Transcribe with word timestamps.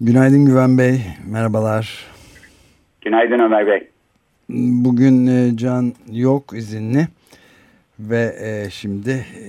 Günaydın 0.00 0.44
Güven 0.44 0.78
Bey, 0.78 1.00
merhabalar. 1.26 2.06
Günaydın 3.00 3.38
Ömer 3.38 3.66
Bey. 3.66 3.88
Bugün 4.84 5.26
e, 5.26 5.56
Can 5.56 5.94
yok 6.12 6.52
izinli 6.54 7.08
ve 8.00 8.36
e, 8.40 8.70
şimdi 8.70 9.10
e, 9.10 9.46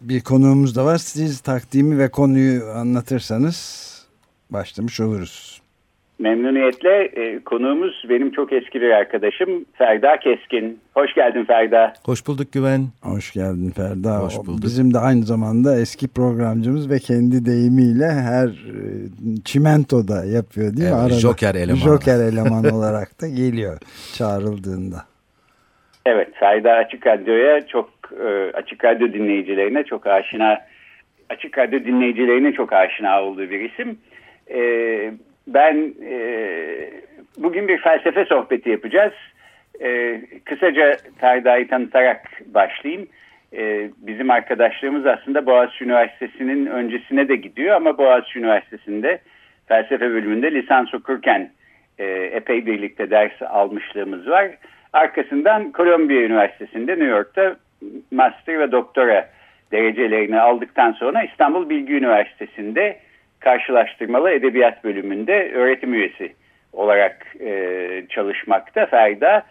bir 0.00 0.20
konuğumuz 0.20 0.76
da 0.76 0.84
var. 0.84 0.98
Siz 0.98 1.40
takdimi 1.40 1.98
ve 1.98 2.10
konuyu 2.10 2.70
anlatırsanız 2.70 3.88
başlamış 4.50 5.00
oluruz. 5.00 5.62
Memnuniyetle 6.18 7.02
e, 7.04 7.38
konuğumuz 7.44 8.04
benim 8.08 8.30
çok 8.30 8.52
eski 8.52 8.80
bir 8.80 8.90
arkadaşım 8.90 9.64
Ferda 9.74 10.16
Keskin. 10.16 10.80
Hoş 10.94 11.14
geldin 11.14 11.44
Ferda. 11.44 11.92
Hoş 12.04 12.26
bulduk 12.26 12.52
Güven. 12.52 12.80
Hoş 13.02 13.32
geldin 13.32 13.70
Ferda. 13.70 14.18
Hoş 14.18 14.36
bulduk. 14.36 14.62
Bizim 14.62 14.94
de 14.94 14.98
aynı 14.98 15.22
zamanda 15.22 15.80
eski 15.80 16.08
programcımız 16.08 16.90
ve 16.90 16.98
kendi 16.98 17.46
deyimiyle 17.46 18.10
her 18.10 18.48
e, 18.48 18.84
çimentoda 19.44 20.24
yapıyor 20.24 20.76
değil 20.76 20.88
mi? 20.88 20.94
Evet, 20.94 21.04
Arada, 21.04 21.14
Joker 21.14 21.54
eleman. 21.54 21.76
Joker 21.76 22.20
eleman 22.32 22.64
olarak 22.74 23.22
da 23.22 23.28
geliyor 23.28 23.78
çağrıldığında. 24.14 24.96
Evet 26.06 26.28
Ferda 26.34 26.72
Açık 26.72 27.06
Radyo'ya 27.06 27.66
çok 27.66 27.90
e, 28.26 28.52
Açık 28.54 28.84
Radyo 28.84 29.12
dinleyicilerine 29.12 29.84
çok 29.84 30.06
aşina 30.06 30.58
Açık 31.28 31.58
Radyo 31.58 31.84
dinleyicilerine 31.84 32.52
çok 32.52 32.72
aşina 32.72 33.22
olduğu 33.22 33.50
bir 33.50 33.70
isim. 33.70 33.98
E, 34.50 34.60
ben 35.54 35.94
e, 36.04 36.20
bugün 37.38 37.68
bir 37.68 37.78
felsefe 37.78 38.24
sohbeti 38.24 38.70
yapacağız. 38.70 39.12
E, 39.80 40.20
kısaca 40.44 40.96
Ferda'yı 41.18 41.68
tanıtarak 41.68 42.30
başlayayım. 42.46 43.08
E, 43.56 43.90
bizim 43.98 44.30
arkadaşlığımız 44.30 45.06
aslında 45.06 45.46
Boğaziçi 45.46 45.84
Üniversitesi'nin 45.84 46.66
öncesine 46.66 47.28
de 47.28 47.36
gidiyor 47.36 47.76
ama 47.76 47.98
Boğaziçi 47.98 48.38
Üniversitesi'nde 48.38 49.18
felsefe 49.68 50.10
bölümünde 50.10 50.52
lisans 50.52 50.94
okurken 50.94 51.50
e, 51.98 52.04
epey 52.06 52.66
birlikte 52.66 53.10
ders 53.10 53.42
almışlığımız 53.42 54.28
var. 54.28 54.48
Arkasından 54.92 55.72
Columbia 55.74 56.16
Üniversitesi'nde 56.16 56.92
New 56.92 57.06
York'ta 57.06 57.56
master 58.10 58.58
ve 58.60 58.72
doktora 58.72 59.28
derecelerini 59.72 60.40
aldıktan 60.40 60.92
sonra 60.92 61.22
İstanbul 61.22 61.70
Bilgi 61.70 61.94
Üniversitesi'nde 61.94 62.96
karşılaştırmalı 63.40 64.30
edebiyat 64.30 64.84
bölümünde 64.84 65.52
öğretim 65.52 65.94
üyesi 65.94 66.32
olarak 66.72 67.26
e, 67.40 68.02
çalışmakta 68.08 68.86
Ferda. 68.86 69.42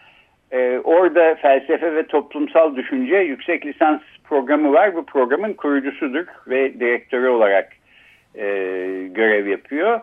E, 0.52 0.79
orada 0.83 1.35
felsefe 1.35 1.95
ve 1.95 2.07
toplumsal 2.07 2.75
düşünce 2.75 3.16
yüksek 3.17 3.66
lisans 3.66 4.01
programı 4.23 4.73
var. 4.73 4.95
Bu 4.95 5.06
programın 5.06 5.53
kurucusudur 5.53 6.25
ve 6.47 6.79
direktörü 6.79 7.28
olarak 7.28 7.69
e, 8.35 8.45
görev 9.12 9.47
yapıyor. 9.47 10.00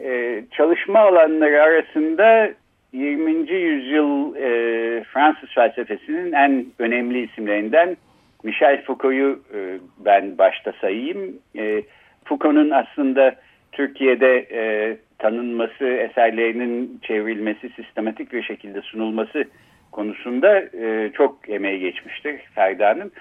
E, 0.00 0.42
çalışma 0.50 1.00
alanları 1.00 1.62
arasında 1.62 2.50
20. 2.92 3.52
yüzyıl 3.52 4.36
e, 4.36 5.04
Fransız 5.04 5.48
felsefesinin 5.54 6.32
en 6.32 6.66
önemli 6.78 7.24
isimlerinden 7.24 7.96
Michel 8.42 8.82
Foucault'u 8.84 9.40
e, 9.54 9.78
ben 9.98 10.38
başta 10.38 10.72
sayayım. 10.80 11.38
E, 11.58 11.82
Foucault'un 12.26 12.70
aslında 12.70 13.34
Türkiye'de 13.72 14.46
e, 14.52 14.96
tanınması, 15.18 15.86
eserlerinin 15.86 17.00
çevrilmesi, 17.02 17.68
sistematik 17.68 18.32
bir 18.32 18.42
şekilde 18.42 18.80
sunulması 18.80 19.44
konusunda 19.92 20.60
e, 20.60 21.10
çok 21.14 21.48
emeği 21.48 21.80
geçmiştir 21.80 22.40
Ferda'nın. 22.54 23.12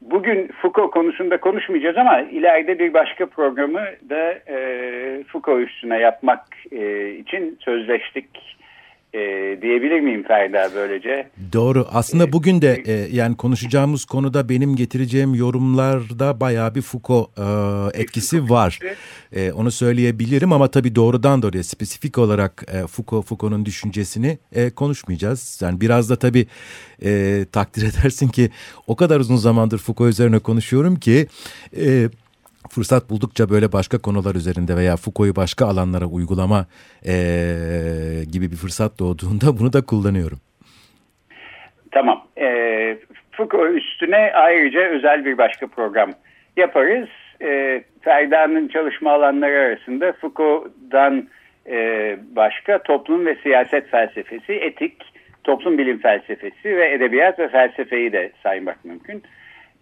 Bugün 0.00 0.50
Foucault 0.62 0.90
konusunda 0.90 1.40
konuşmayacağız 1.40 1.96
ama 1.96 2.20
ileride 2.20 2.78
bir 2.78 2.94
başka 2.94 3.26
programı 3.26 3.80
da 4.10 4.32
e, 4.48 5.24
Foucault 5.24 5.68
üstüne 5.68 5.98
yapmak 5.98 6.46
e, 6.72 7.10
için 7.10 7.58
sözleştik 7.60 8.56
e, 9.14 9.18
diyebilir 9.62 10.00
miyim 10.00 10.22
Ferda 10.22 10.70
böylece? 10.74 11.28
Doğru. 11.52 11.86
Aslında 11.92 12.32
bugün 12.32 12.62
de 12.62 12.82
e, 12.86 12.92
yani 12.92 13.36
konuşacağımız 13.36 14.04
konuda 14.04 14.48
benim 14.48 14.76
getireceğim 14.76 15.34
yorumlarda 15.34 16.40
bayağı 16.40 16.74
bir 16.74 16.82
Foucault 16.82 17.28
e, 17.38 18.00
etkisi 18.00 18.50
var. 18.50 18.78
E, 19.32 19.52
onu 19.52 19.70
söyleyebilirim 19.70 20.52
ama 20.52 20.68
tabii 20.68 20.94
doğrudan 20.94 21.42
doğruya 21.42 21.64
spesifik 21.64 22.18
olarak 22.18 22.64
e, 22.72 22.86
Foucault 22.86 23.26
Foucault'un 23.26 23.66
düşüncesini 23.66 24.38
e, 24.52 24.70
konuşmayacağız. 24.70 25.58
Yani 25.62 25.80
biraz 25.80 26.10
da 26.10 26.16
tabii 26.16 26.46
e, 27.04 27.44
takdir 27.52 27.82
edersin 27.98 28.28
ki 28.28 28.50
o 28.86 28.96
kadar 28.96 29.20
uzun 29.20 29.36
zamandır 29.36 29.78
Foucault 29.78 30.10
üzerine 30.10 30.38
konuşuyorum 30.38 30.96
ki 30.96 31.26
e, 31.76 32.08
fırsat 32.74 33.10
buldukça 33.10 33.50
böyle 33.50 33.72
başka 33.72 33.98
konular 33.98 34.34
üzerinde 34.34 34.76
veya 34.76 34.96
Foucault'u 34.96 35.36
başka 35.36 35.66
alanlara 35.66 36.06
uygulama 36.06 36.66
e, 37.06 37.14
gibi 38.32 38.50
bir 38.52 38.56
fırsat 38.56 38.98
doğduğunda 38.98 39.46
bunu 39.58 39.72
da 39.72 39.80
kullanıyorum. 39.86 40.38
Tamam. 41.90 42.26
E, 42.36 42.46
Foucault 43.32 43.76
üstüne 43.76 44.32
ayrıca 44.34 44.80
özel 44.80 45.24
bir 45.24 45.38
başka 45.38 45.66
program 45.66 46.10
yaparız. 46.56 47.08
E, 47.42 47.82
Ferda'nın 48.00 48.68
çalışma 48.68 49.12
alanları 49.12 49.58
arasında 49.58 50.12
Foucault'dan 50.12 51.28
e, 51.66 51.76
başka 52.36 52.82
toplum 52.82 53.26
ve 53.26 53.36
siyaset 53.42 53.90
felsefesi, 53.90 54.52
etik, 54.52 55.02
toplum 55.44 55.78
bilim 55.78 55.98
felsefesi 55.98 56.76
ve 56.76 56.92
edebiyat 56.92 57.38
ve 57.38 57.48
felsefeyi 57.48 58.12
de 58.12 58.32
saymak 58.42 58.84
mümkün. 58.84 59.22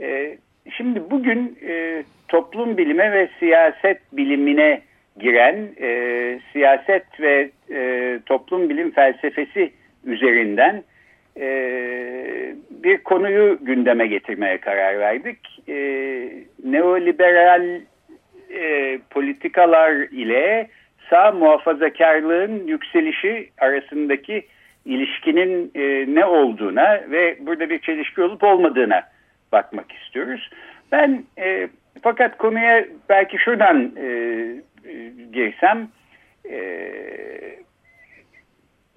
E, 0.01 0.39
Şimdi 0.71 1.11
bugün 1.11 1.59
e, 1.69 2.03
toplum 2.29 2.77
bilime 2.77 3.13
ve 3.13 3.29
siyaset 3.39 3.99
bilimine 4.13 4.83
giren 5.19 5.69
e, 5.81 6.41
siyaset 6.53 7.21
ve 7.21 7.51
e, 7.71 8.19
toplum 8.27 8.69
bilim 8.69 8.91
felsefesi 8.91 9.73
üzerinden 10.05 10.83
e, 11.41 11.47
bir 12.71 12.99
konuyu 12.99 13.59
gündeme 13.61 14.07
getirmeye 14.07 14.59
karar 14.59 14.99
verdik. 14.99 15.39
E, 15.69 15.75
neoliberal 16.65 17.81
e, 18.51 18.99
politikalar 19.11 19.93
ile 19.93 20.69
sağ 21.11 21.33
muhafazakarlığın 21.33 22.67
yükselişi 22.67 23.51
arasındaki 23.59 24.47
ilişkinin 24.85 25.71
e, 25.75 26.15
ne 26.15 26.25
olduğuna 26.25 27.01
ve 27.11 27.37
burada 27.41 27.71
bir 27.71 27.79
çelişki 27.79 28.23
olup 28.23 28.45
olmadığına 28.45 29.03
bakmak 29.53 29.93
istiyoruz. 29.93 30.51
Ben 30.93 31.25
e, 31.39 31.69
fakat 32.03 32.39
konuya 32.39 32.85
belki 33.09 33.39
şuradan 33.39 33.93
e, 33.97 34.11
girsem 35.33 35.89
e, 36.51 36.61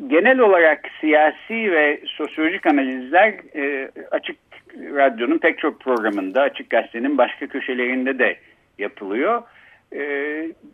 genel 0.08 0.40
olarak 0.40 0.80
siyasi 1.02 1.72
ve 1.72 2.00
sosyolojik 2.06 2.66
analizler 2.66 3.34
e, 3.56 3.92
açık 4.12 4.38
radyonun 4.78 5.38
pek 5.38 5.60
çok 5.60 5.80
programında 5.80 6.42
açık 6.42 6.70
gazetenin 6.70 7.18
başka 7.18 7.48
köşelerinde 7.48 8.20
de 8.20 8.36
yapılıyor. 8.78 9.44
E, 9.96 10.02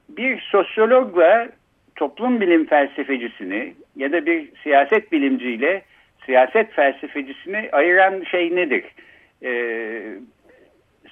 bir 0.09 0.39
sosyologla 0.39 1.49
toplum 1.95 2.41
bilim 2.41 2.65
felsefecisini 2.65 3.73
ya 3.95 4.11
da 4.11 4.25
bir 4.25 4.49
siyaset 4.63 5.11
bilimciyle 5.11 5.81
siyaset 6.25 6.71
felsefecisini 6.71 7.69
ayıran 7.71 8.23
şey 8.23 8.55
nedir? 8.55 8.83
E, 9.43 9.51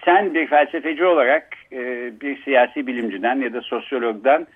sen 0.06 0.33
bir 0.33 0.47
felsefeci 0.47 1.06
olarak 1.06 1.47
e, 1.71 2.12
bir 2.21 2.44
siyasi 2.44 2.88
bilimciden 2.88 3.41
ya 3.41 3.53
da 3.53 3.62
sosyologdan 3.62 4.47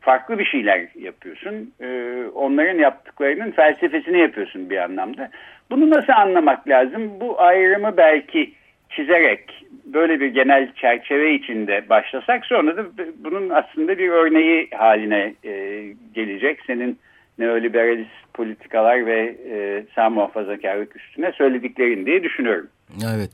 farklı 0.00 0.38
bir 0.38 0.44
şeyler 0.44 0.88
yapıyorsun. 0.94 1.72
E, 1.80 2.16
onların 2.34 2.78
yaptıklarının 2.78 3.50
felsefesini 3.50 4.18
yapıyorsun 4.18 4.70
bir 4.70 4.76
anlamda. 4.76 5.30
Bunu 5.70 5.90
nasıl 5.90 6.12
anlamak 6.12 6.68
lazım? 6.68 7.20
Bu 7.20 7.40
ayrımı 7.40 7.96
belki 7.96 8.52
çizerek 8.90 9.64
böyle 9.84 10.20
bir 10.20 10.26
genel 10.26 10.72
çerçeve 10.74 11.34
içinde 11.34 11.88
başlasak 11.88 12.46
sonra 12.46 12.76
da 12.76 12.84
bunun 13.18 13.50
aslında 13.50 13.98
bir 13.98 14.08
örneği 14.08 14.68
haline 14.70 15.34
e, 15.44 15.84
gelecek. 16.14 16.60
Senin 16.66 16.98
neoliberalist 17.38 18.34
politikalar 18.34 19.06
ve 19.06 19.36
e, 19.50 19.84
sağ 19.94 20.10
muhafazakarlık 20.10 20.96
üstüne 20.96 21.32
söylediklerin 21.32 22.06
diye 22.06 22.22
düşünüyorum. 22.22 22.68
Evet. 23.04 23.30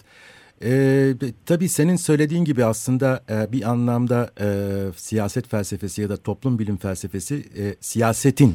E, 0.64 1.14
tabii 1.46 1.68
senin 1.68 1.96
söylediğin 1.96 2.44
gibi 2.44 2.64
aslında 2.64 3.24
e, 3.30 3.52
bir 3.52 3.70
anlamda 3.70 4.30
e, 4.40 4.48
siyaset 4.96 5.48
felsefesi 5.48 6.02
ya 6.02 6.08
da 6.08 6.16
toplum 6.16 6.58
bilim 6.58 6.76
felsefesi 6.76 7.34
e, 7.34 7.74
siyasetin, 7.80 8.54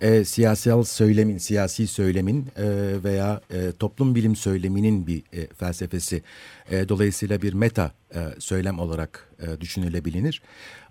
e, 0.00 0.24
siyasal 0.24 0.82
söylemin, 0.82 1.38
siyasi 1.38 1.86
söylemin 1.86 2.46
e, 2.56 2.64
veya 3.04 3.40
e, 3.50 3.72
toplum 3.78 4.14
bilim 4.14 4.36
söyleminin 4.36 5.06
bir 5.06 5.22
e, 5.32 5.46
felsefesi. 5.46 6.22
E, 6.70 6.88
dolayısıyla 6.88 7.42
bir 7.42 7.52
meta 7.52 7.92
e, 8.14 8.20
söylem 8.38 8.78
olarak 8.78 9.30
e, 9.40 9.60
düşünülebilir. 9.60 10.42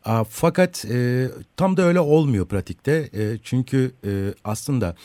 A, 0.06 0.24
fakat 0.24 0.86
e, 0.86 1.28
tam 1.58 1.78
da 1.78 1.82
öyle 1.82 2.00
olmuyor 2.00 2.46
pratikte. 2.48 3.10
E, 3.14 3.38
çünkü 3.44 3.92
e, 4.06 4.34
aslında 4.44 4.96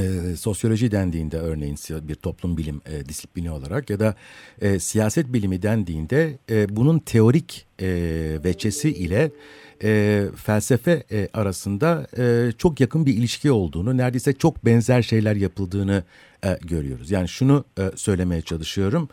e, 0.00 0.36
sosyoloji 0.36 0.90
dendiğinde 0.90 1.38
örneğin 1.38 1.76
bir 1.90 2.14
toplum 2.14 2.56
bilim 2.56 2.80
e, 2.86 3.08
disiplini 3.08 3.50
olarak 3.50 3.90
ya 3.90 4.00
da 4.00 4.14
e, 4.60 4.78
siyaset 4.78 5.32
bilimi 5.32 5.62
dendiğinde 5.62 6.38
e, 6.50 6.76
bunun 6.76 6.98
teorik 6.98 7.66
e, 7.80 7.86
veçesi 8.44 8.90
ile 8.90 9.30
e, 9.82 10.24
felsefe 10.36 11.02
e, 11.12 11.28
arasında 11.34 12.06
e, 12.18 12.52
çok 12.58 12.80
yakın 12.80 13.06
bir 13.06 13.14
ilişki 13.14 13.52
olduğunu, 13.52 13.96
neredeyse 13.96 14.32
çok 14.32 14.64
benzer 14.64 15.02
şeyler 15.02 15.36
yapıldığını 15.36 16.04
e, 16.44 16.58
görüyoruz. 16.62 17.10
Yani 17.10 17.28
şunu 17.28 17.64
e, 17.78 17.90
söylemeye 17.96 18.42
çalışıyorum. 18.42 19.08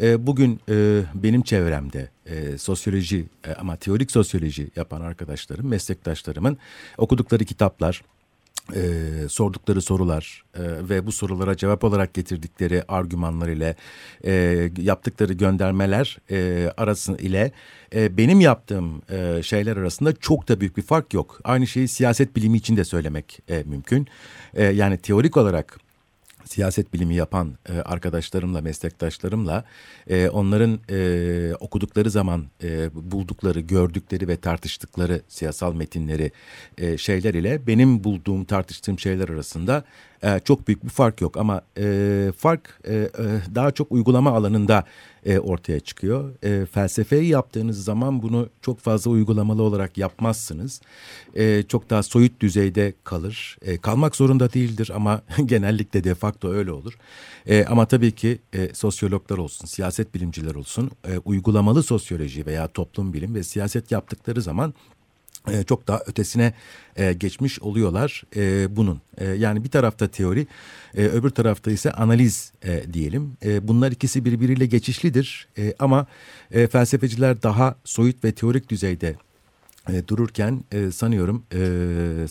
E, 0.00 0.26
bugün 0.26 0.60
e, 0.68 1.00
benim 1.14 1.42
çevremde 1.42 2.08
e, 2.26 2.58
sosyoloji 2.58 3.24
e, 3.46 3.52
ama 3.52 3.76
teorik 3.76 4.10
sosyoloji 4.10 4.68
yapan 4.76 5.00
arkadaşlarım, 5.00 5.68
meslektaşlarımın 5.68 6.58
okudukları 6.98 7.44
kitaplar, 7.44 8.02
e, 8.74 8.82
sordukları 9.28 9.82
sorular 9.82 10.44
e, 10.54 10.62
ve 10.88 11.06
bu 11.06 11.12
sorulara 11.12 11.56
cevap 11.56 11.84
olarak 11.84 12.14
getirdikleri 12.14 12.82
argümanlar 12.88 13.48
ile 13.48 13.76
e, 14.24 14.32
yaptıkları 14.78 15.32
göndermeler 15.32 16.18
e, 16.30 16.70
arası 16.76 17.16
ile 17.16 17.52
e, 17.94 18.16
benim 18.16 18.40
yaptığım 18.40 19.02
e, 19.10 19.42
şeyler 19.42 19.76
arasında 19.76 20.12
çok 20.12 20.48
da 20.48 20.60
büyük 20.60 20.76
bir 20.76 20.82
fark 20.82 21.14
yok. 21.14 21.40
Aynı 21.44 21.66
şeyi 21.66 21.88
siyaset 21.88 22.36
bilimi 22.36 22.56
için 22.56 22.76
de 22.76 22.84
söylemek 22.84 23.38
e, 23.48 23.62
mümkün. 23.66 24.06
E, 24.54 24.64
yani 24.64 24.98
teorik 24.98 25.36
olarak 25.36 25.83
siyaset 26.44 26.94
bilimi 26.94 27.14
yapan 27.14 27.54
e, 27.68 27.72
arkadaşlarımla, 27.72 28.60
meslektaşlarımla 28.60 29.64
e, 30.06 30.28
onların 30.28 30.78
e, 30.90 31.54
okudukları 31.60 32.10
zaman 32.10 32.44
e, 32.62 32.90
buldukları, 32.94 33.60
gördükleri 33.60 34.28
ve 34.28 34.36
tartıştıkları 34.36 35.22
siyasal 35.28 35.74
metinleri 35.74 36.32
e, 36.78 36.98
şeyler 36.98 37.34
ile 37.34 37.66
benim 37.66 38.04
bulduğum, 38.04 38.44
tartıştığım 38.44 38.98
şeyler 38.98 39.28
arasında 39.28 39.84
e, 40.22 40.40
çok 40.44 40.68
büyük 40.68 40.84
bir 40.84 40.88
fark 40.88 41.20
yok. 41.20 41.36
Ama 41.36 41.62
e, 41.78 42.32
fark 42.36 42.80
e, 42.84 42.94
e, 42.94 43.08
daha 43.54 43.70
çok 43.70 43.92
uygulama 43.92 44.30
alanında 44.30 44.84
e, 45.24 45.38
ortaya 45.38 45.80
çıkıyor. 45.80 46.34
E, 46.42 46.66
felsefeyi 46.66 47.28
yaptığınız 47.28 47.84
zaman 47.84 48.22
bunu 48.22 48.48
çok 48.62 48.80
fazla 48.80 49.10
uygulamalı 49.10 49.62
olarak 49.62 49.98
yapmazsınız. 49.98 50.80
E, 51.34 51.62
çok 51.62 51.90
daha 51.90 52.02
soyut 52.02 52.40
düzeyde 52.40 52.94
kalır. 53.04 53.58
Kalmak 53.82 54.16
zorunda 54.16 54.52
değildir 54.52 54.90
ama 54.94 55.22
genellikle 55.44 56.04
de 56.04 56.14
facto 56.14 56.52
öyle 56.52 56.72
olur. 56.72 56.98
Ama 57.68 57.86
tabii 57.86 58.12
ki 58.12 58.38
sosyologlar 58.72 59.38
olsun, 59.38 59.66
siyaset 59.66 60.14
bilimciler 60.14 60.54
olsun, 60.54 60.90
uygulamalı 61.24 61.82
sosyoloji 61.82 62.46
veya 62.46 62.68
toplum 62.68 63.12
bilim 63.12 63.34
ve 63.34 63.42
siyaset 63.42 63.90
yaptıkları 63.90 64.42
zaman 64.42 64.74
çok 65.66 65.88
daha 65.88 66.00
ötesine 66.06 66.52
e, 66.96 67.12
geçmiş 67.12 67.60
oluyorlar 67.60 68.22
e, 68.36 68.76
bunun. 68.76 69.00
E, 69.18 69.24
yani 69.24 69.64
bir 69.64 69.70
tarafta 69.70 70.08
teori, 70.08 70.46
e, 70.96 71.02
öbür 71.04 71.30
tarafta 71.30 71.70
ise 71.70 71.92
analiz 71.92 72.52
e, 72.64 72.92
diyelim. 72.92 73.32
E, 73.44 73.68
bunlar 73.68 73.92
ikisi 73.92 74.24
birbiriyle 74.24 74.66
geçişlidir 74.66 75.48
e, 75.58 75.74
ama 75.78 76.06
e, 76.50 76.66
felsefeciler 76.66 77.42
daha 77.42 77.76
soyut 77.84 78.24
ve 78.24 78.32
teorik 78.32 78.68
düzeyde 78.68 79.16
e, 79.88 80.08
dururken 80.08 80.64
e, 80.72 80.90
sanıyorum 80.90 81.44
e, 81.54 82.26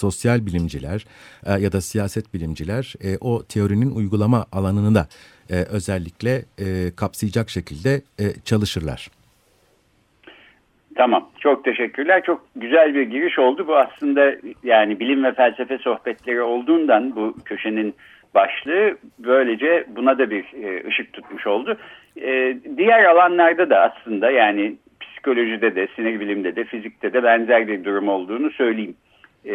sosyal 0.00 0.46
bilimciler 0.46 1.06
e, 1.46 1.52
ya 1.52 1.72
da 1.72 1.80
siyaset 1.80 2.34
bilimciler 2.34 2.94
e, 3.04 3.18
o 3.20 3.44
teorinin 3.44 3.90
uygulama 3.90 4.46
alanını 4.52 4.94
da 4.94 5.08
e, 5.50 5.54
özellikle 5.54 6.44
e, 6.58 6.92
kapsayacak 6.96 7.50
şekilde 7.50 8.02
e, 8.20 8.34
çalışırlar. 8.44 9.10
Tamam. 11.00 11.28
Çok 11.40 11.64
teşekkürler. 11.64 12.22
Çok 12.24 12.46
güzel 12.56 12.94
bir 12.94 13.02
giriş 13.02 13.38
oldu. 13.38 13.66
Bu 13.66 13.76
aslında 13.76 14.34
yani 14.62 15.00
bilim 15.00 15.24
ve 15.24 15.32
felsefe 15.32 15.78
sohbetleri 15.78 16.42
olduğundan 16.42 17.16
bu 17.16 17.34
köşenin 17.44 17.94
başlığı 18.34 18.96
böylece 19.18 19.84
buna 19.88 20.18
da 20.18 20.30
bir 20.30 20.44
e, 20.62 20.88
ışık 20.88 21.12
tutmuş 21.12 21.46
oldu. 21.46 21.76
E, 22.22 22.56
diğer 22.76 23.04
alanlarda 23.04 23.70
da 23.70 23.80
aslında 23.80 24.30
yani 24.30 24.76
psikolojide 25.00 25.76
de, 25.76 25.88
sinir 25.96 26.20
bilimde 26.20 26.56
de, 26.56 26.64
fizikte 26.64 27.12
de 27.12 27.22
benzer 27.22 27.68
bir 27.68 27.84
durum 27.84 28.08
olduğunu 28.08 28.50
söyleyeyim. 28.50 28.96
E, 29.44 29.52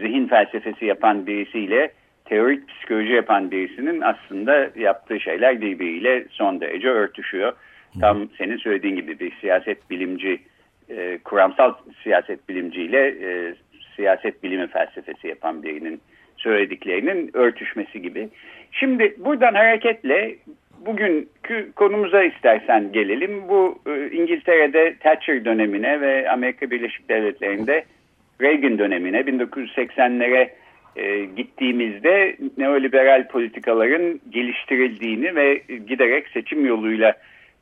zihin 0.00 0.26
felsefesi 0.26 0.84
yapan 0.84 1.26
birisiyle 1.26 1.90
teorik 2.24 2.68
psikoloji 2.68 3.12
yapan 3.12 3.50
birisinin 3.50 4.00
aslında 4.00 4.70
yaptığı 4.76 5.20
şeyler 5.20 5.60
birbiriyle 5.60 6.24
son 6.30 6.60
derece 6.60 6.88
örtüşüyor. 6.88 7.52
Tam 8.00 8.28
senin 8.38 8.56
söylediğin 8.56 8.96
gibi 8.96 9.18
bir 9.18 9.32
siyaset 9.40 9.90
bilimci 9.90 10.40
e, 10.90 11.18
kuramsal 11.24 11.74
siyaset 12.02 12.48
bilimciyle 12.48 13.06
e, 13.08 13.54
siyaset 13.96 14.42
bilimi 14.42 14.66
felsefesi 14.66 15.28
yapan 15.28 15.62
birinin 15.62 16.00
söylediklerinin 16.36 17.30
örtüşmesi 17.34 18.02
gibi. 18.02 18.28
Şimdi 18.72 19.14
buradan 19.18 19.54
hareketle 19.54 20.36
bugünkü 20.86 21.72
konumuza 21.76 22.24
istersen 22.24 22.92
gelelim. 22.92 23.48
Bu 23.48 23.78
e, 23.86 24.10
İngiltere'de 24.10 24.96
Thatcher 25.00 25.44
dönemine 25.44 26.00
ve 26.00 26.30
Amerika 26.30 26.70
Birleşik 26.70 27.08
Devletleri'nde 27.08 27.84
Reagan 28.40 28.78
dönemine 28.78 29.20
1980'lere 29.20 30.48
e, 30.96 31.24
gittiğimizde 31.24 32.36
neoliberal 32.58 33.28
politikaların 33.28 34.20
geliştirildiğini 34.30 35.34
ve 35.34 35.62
giderek 35.86 36.28
seçim 36.28 36.66
yoluyla 36.66 37.14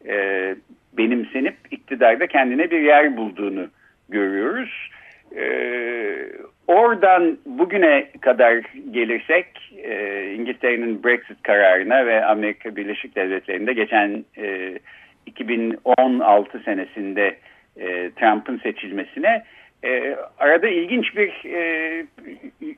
e, 0.09 0.55
benimsenip 0.99 1.57
iktidarda 1.71 2.27
kendine 2.27 2.71
bir 2.71 2.81
yer 2.81 3.17
bulduğunu 3.17 3.67
görüyoruz. 4.09 4.91
Ee, 5.37 6.29
oradan 6.67 7.39
bugüne 7.47 8.11
kadar 8.21 8.63
gelirsek 8.91 9.47
e, 9.85 10.33
İngiltere'nin 10.35 11.05
Brexit 11.05 11.43
kararına 11.43 12.07
ve 12.07 12.25
Amerika 12.25 12.77
Birleşik 12.77 13.17
Devletleri'nde 13.17 13.73
geçen 13.73 14.25
e, 14.39 14.79
2016 15.27 16.59
senesinde 16.59 17.37
e, 17.77 18.11
Trump'ın 18.11 18.59
seçilmesine 18.59 19.43
e, 19.85 20.17
arada 20.39 20.69
ilginç 20.69 21.17
bir 21.17 21.45
e, 21.45 22.07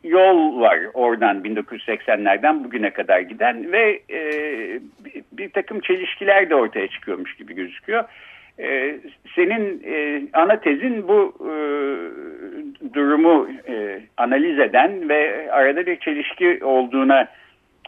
yol 0.05 0.61
var 0.61 0.79
oradan 0.95 1.45
1980'lerden 1.45 2.65
bugüne 2.65 2.91
kadar 2.91 3.21
giden 3.21 3.73
ve 3.73 4.01
e, 4.11 4.21
bir, 5.39 5.51
takım 5.51 5.81
çelişkiler 5.81 6.51
de 6.51 6.55
ortaya 6.55 6.89
çıkıyormuş 6.89 7.37
gibi 7.37 7.55
gözüküyor. 7.55 8.05
E, 8.59 8.99
senin 9.35 9.83
e, 9.87 10.23
ana 10.33 10.61
tezin 10.61 11.09
bu 11.09 11.35
e, 11.41 11.53
durumu 12.95 13.49
e, 13.69 14.01
analiz 14.17 14.59
eden 14.59 15.09
ve 15.09 15.53
arada 15.53 15.87
bir 15.87 15.97
çelişki 16.01 16.65
olduğuna 16.65 17.29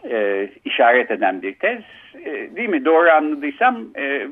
e, 0.09 0.49
işaret 0.65 1.11
eden 1.11 1.41
bir 1.41 1.55
tez. 1.55 1.81
E, 2.25 2.55
değil 2.55 2.69
mi? 2.69 2.85
Doğru 2.85 3.09
anladıysam 3.09 3.85
e, 3.97 4.27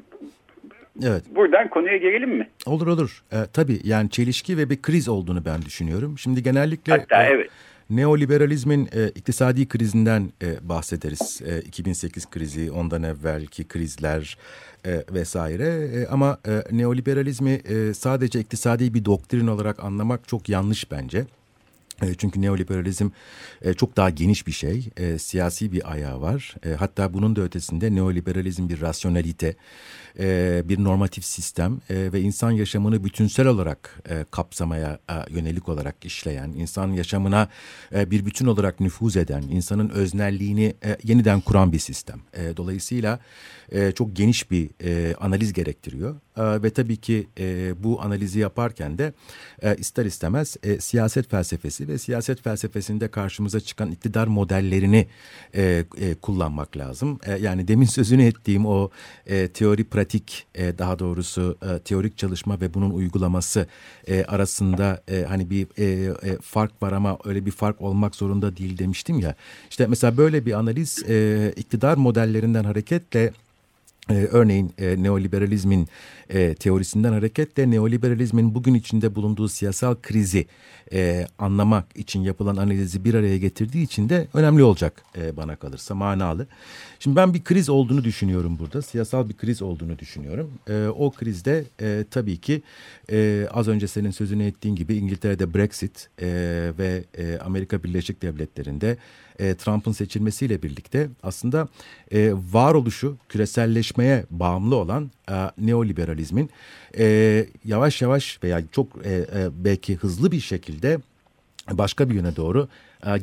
Evet. 1.03 1.23
Buradan 1.35 1.69
konuya 1.69 1.97
girelim 1.97 2.29
mi? 2.29 2.47
Olur 2.65 2.88
olur. 2.88 3.23
E, 3.31 3.38
tabii 3.53 3.79
yani 3.83 4.09
çelişki 4.09 4.57
ve 4.57 4.69
bir 4.69 4.81
kriz 4.81 5.09
olduğunu 5.09 5.45
ben 5.45 5.61
düşünüyorum. 5.61 6.17
Şimdi 6.17 6.43
genellikle 6.43 6.93
Hatta, 6.93 7.23
e, 7.23 7.27
evet. 7.27 7.49
Neoliberalizmin 7.89 8.89
e, 8.93 9.10
iktisadi 9.10 9.67
krizinden 9.67 10.31
e, 10.41 10.69
bahsederiz. 10.69 11.41
E, 11.46 11.62
2008 11.62 12.29
krizi, 12.29 12.72
ondan 12.72 13.03
evvelki 13.03 13.63
krizler 13.63 14.38
e, 14.86 15.03
vesaire. 15.12 15.89
E, 15.93 16.08
ama 16.08 16.38
e, 16.48 16.63
neoliberalizmi 16.72 17.51
e, 17.51 17.93
sadece 17.93 18.39
iktisadi 18.39 18.93
bir 18.93 19.05
doktrin 19.05 19.48
olarak 19.48 19.84
anlamak 19.84 20.27
çok 20.27 20.50
yanlış 20.50 20.91
bence. 20.91 21.25
E, 22.01 22.13
çünkü 22.13 22.41
neoliberalizm 22.41 23.10
e, 23.62 23.74
çok 23.74 23.98
daha 23.98 24.10
geniş 24.10 24.48
bir 24.48 24.51
şey, 24.51 24.89
e, 24.98 25.19
siyasi 25.19 25.72
bir 25.72 25.91
ayağı 25.91 26.22
var. 26.22 26.55
Hatta 26.77 27.13
bunun 27.13 27.36
da 27.36 27.41
ötesinde 27.41 27.96
neoliberalizm 27.96 28.69
bir 28.69 28.81
rasyonalite, 30.17 30.69
bir 30.69 30.83
normatif 30.83 31.25
sistem 31.25 31.81
ve 31.89 32.21
insan 32.21 32.51
yaşamını 32.51 33.03
bütünsel 33.03 33.47
olarak 33.47 34.03
kapsamaya 34.31 34.99
yönelik 35.29 35.69
olarak 35.69 36.05
işleyen, 36.05 36.49
insan 36.49 36.91
yaşamına 36.91 37.49
bir 37.91 38.25
bütün 38.25 38.45
olarak 38.45 38.79
nüfuz 38.79 39.17
eden, 39.17 39.41
insanın 39.41 39.89
öznelliğini 39.89 40.73
yeniden 41.03 41.41
kuran 41.41 41.71
bir 41.71 41.79
sistem. 41.79 42.19
Dolayısıyla 42.57 43.19
çok 43.95 44.15
geniş 44.15 44.51
bir 44.51 44.69
analiz 45.19 45.53
gerektiriyor. 45.53 46.15
e, 46.39 46.63
ve 46.63 46.69
tabii 46.69 46.97
ki 46.97 47.27
e, 47.39 47.73
bu 47.83 48.01
analizi 48.01 48.39
yaparken 48.39 48.97
de 48.97 49.13
e, 49.61 49.75
ister 49.75 50.05
istemez 50.05 50.57
e, 50.63 50.79
siyaset 50.79 51.29
felsefesi 51.29 51.87
ve 51.87 51.97
siyaset 51.97 52.43
felsefesinde 52.43 53.07
karşımıza 53.07 53.59
çıkan 53.59 53.91
iktidar 53.91 54.27
modellerini 54.27 55.07
e, 55.55 55.85
e, 55.97 56.15
kullanmak 56.15 56.77
lazım. 56.77 57.19
E, 57.25 57.37
yani 57.37 57.67
demin 57.67 57.85
sözünü 57.85 58.23
ettiğim 58.23 58.65
o 58.65 58.89
e, 59.25 59.47
teori 59.47 59.83
pratik 59.99 60.47
e, 60.55 60.77
daha 60.77 60.99
doğrusu 60.99 61.57
e, 61.61 61.79
teorik 61.79 62.17
çalışma 62.17 62.61
ve 62.61 62.73
bunun 62.73 62.89
uygulaması 62.89 63.67
e, 64.07 64.23
arasında 64.23 65.03
e, 65.07 65.23
hani 65.23 65.49
bir 65.49 65.67
e, 65.77 66.13
e, 66.23 66.37
fark 66.41 66.83
var 66.83 66.91
ama 66.91 67.17
öyle 67.25 67.45
bir 67.45 67.51
fark 67.51 67.81
olmak 67.81 68.15
zorunda 68.15 68.57
değil 68.57 68.77
demiştim 68.77 69.19
ya. 69.19 69.35
İşte 69.69 69.87
mesela 69.87 70.17
böyle 70.17 70.45
bir 70.45 70.53
analiz 70.53 71.03
e, 71.09 71.53
iktidar 71.55 71.97
modellerinden 71.97 72.63
hareketle 72.63 73.33
ee, 74.09 74.13
örneğin 74.13 74.73
e, 74.77 75.03
neoliberalizmin 75.03 75.87
e, 76.29 76.53
teorisinden 76.53 77.13
hareketle 77.13 77.71
neoliberalizmin 77.71 78.55
bugün 78.55 78.73
içinde 78.73 79.15
bulunduğu 79.15 79.49
siyasal 79.49 79.95
krizi 80.03 80.45
e, 80.93 81.27
anlamak 81.39 81.85
için 81.95 82.21
yapılan 82.21 82.55
analizi 82.55 83.05
bir 83.05 83.13
araya 83.13 83.37
getirdiği 83.37 83.83
için 83.83 84.09
de 84.09 84.27
önemli 84.33 84.63
olacak 84.63 85.03
e, 85.17 85.37
bana 85.37 85.55
kalırsa 85.55 85.95
manalı. 85.95 86.47
Şimdi 86.99 87.15
ben 87.15 87.33
bir 87.33 87.43
kriz 87.43 87.69
olduğunu 87.69 88.03
düşünüyorum 88.03 88.59
burada. 88.59 88.81
Siyasal 88.81 89.29
bir 89.29 89.33
kriz 89.33 89.61
olduğunu 89.61 89.99
düşünüyorum. 89.99 90.51
E, 90.69 90.87
o 90.87 91.11
krizde 91.11 91.63
e, 91.81 92.05
tabii 92.11 92.37
ki 92.37 92.61
e, 93.11 93.47
az 93.51 93.67
önce 93.67 93.87
senin 93.87 94.11
sözünü 94.11 94.43
ettiğin 94.45 94.75
gibi 94.75 94.95
İngiltere'de 94.95 95.53
Brexit 95.53 96.09
e, 96.21 96.27
ve 96.77 97.03
e, 97.17 97.37
Amerika 97.37 97.83
Birleşik 97.83 98.21
Devletleri'nde 98.21 98.97
e, 99.39 99.55
Trump'ın 99.55 99.91
seçilmesiyle 99.91 100.63
birlikte 100.63 101.09
aslında 101.23 101.67
e, 102.13 102.33
varoluşu 102.51 103.17
küreselleşmeye 103.99 104.25
bağımlı 104.29 104.75
olan 104.75 105.11
e, 105.31 105.51
neoliberalizmin 105.57 106.49
e, 106.97 107.45
yavaş 107.65 108.01
yavaş 108.01 108.39
veya 108.43 108.61
çok 108.71 108.87
e, 109.05 109.11
e, 109.11 109.49
belki 109.53 109.95
hızlı 109.95 110.31
bir 110.31 110.39
şekilde 110.39 110.99
başka 111.71 112.09
bir 112.09 112.15
yöne 112.15 112.35
doğru 112.35 112.67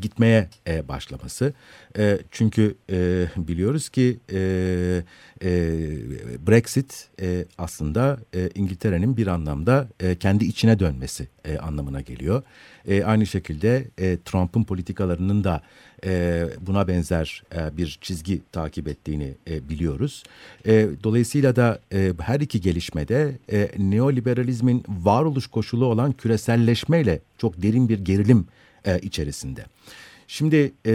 gitmeye 0.01 0.49
e, 0.69 0.89
başlaması. 0.89 1.53
E, 1.99 2.19
çünkü 2.31 2.75
e, 2.91 3.27
biliyoruz 3.37 3.89
ki 3.89 4.19
e, 4.33 4.39
e, 5.43 5.51
Brexit 6.47 7.09
e, 7.21 7.45
aslında 7.59 8.19
e, 8.35 8.51
İngiltere'nin 8.55 9.17
bir 9.17 9.27
anlamda 9.27 9.89
e, 10.01 10.15
kendi 10.15 10.45
içine 10.45 10.79
dönmesi 10.79 11.29
e, 11.45 11.59
anlamına 11.59 12.01
geliyor. 12.01 12.43
E, 12.89 13.05
aynı 13.05 13.27
şekilde 13.27 13.85
e, 13.99 14.19
Trump'ın 14.25 14.65
politikalarının 14.65 15.45
da 15.45 15.63
e, 16.05 16.45
buna 16.61 16.89
benzer 16.89 17.43
e, 17.55 17.77
bir 17.77 17.99
çizgi 18.01 18.43
takip 18.53 18.89
ettiğini 18.89 19.35
e, 19.51 19.69
biliyoruz. 19.69 20.23
E, 20.67 20.89
dolayısıyla 21.05 21.57
da 21.57 21.79
e, 21.93 22.13
her 22.21 22.41
iki 22.41 22.61
gelişmede 22.61 23.39
e, 23.53 23.71
neoliberalizmin 23.79 24.85
varoluş 24.89 25.47
koşulu 25.47 25.85
olan 25.85 26.13
küreselleşmeyle 26.13 27.21
çok 27.39 27.63
derin 27.63 27.89
bir 27.89 27.99
gerilim 27.99 28.47
e, 28.87 28.99
içerisinde. 28.99 29.65
Şimdi 30.29 30.73
e, 30.87 30.93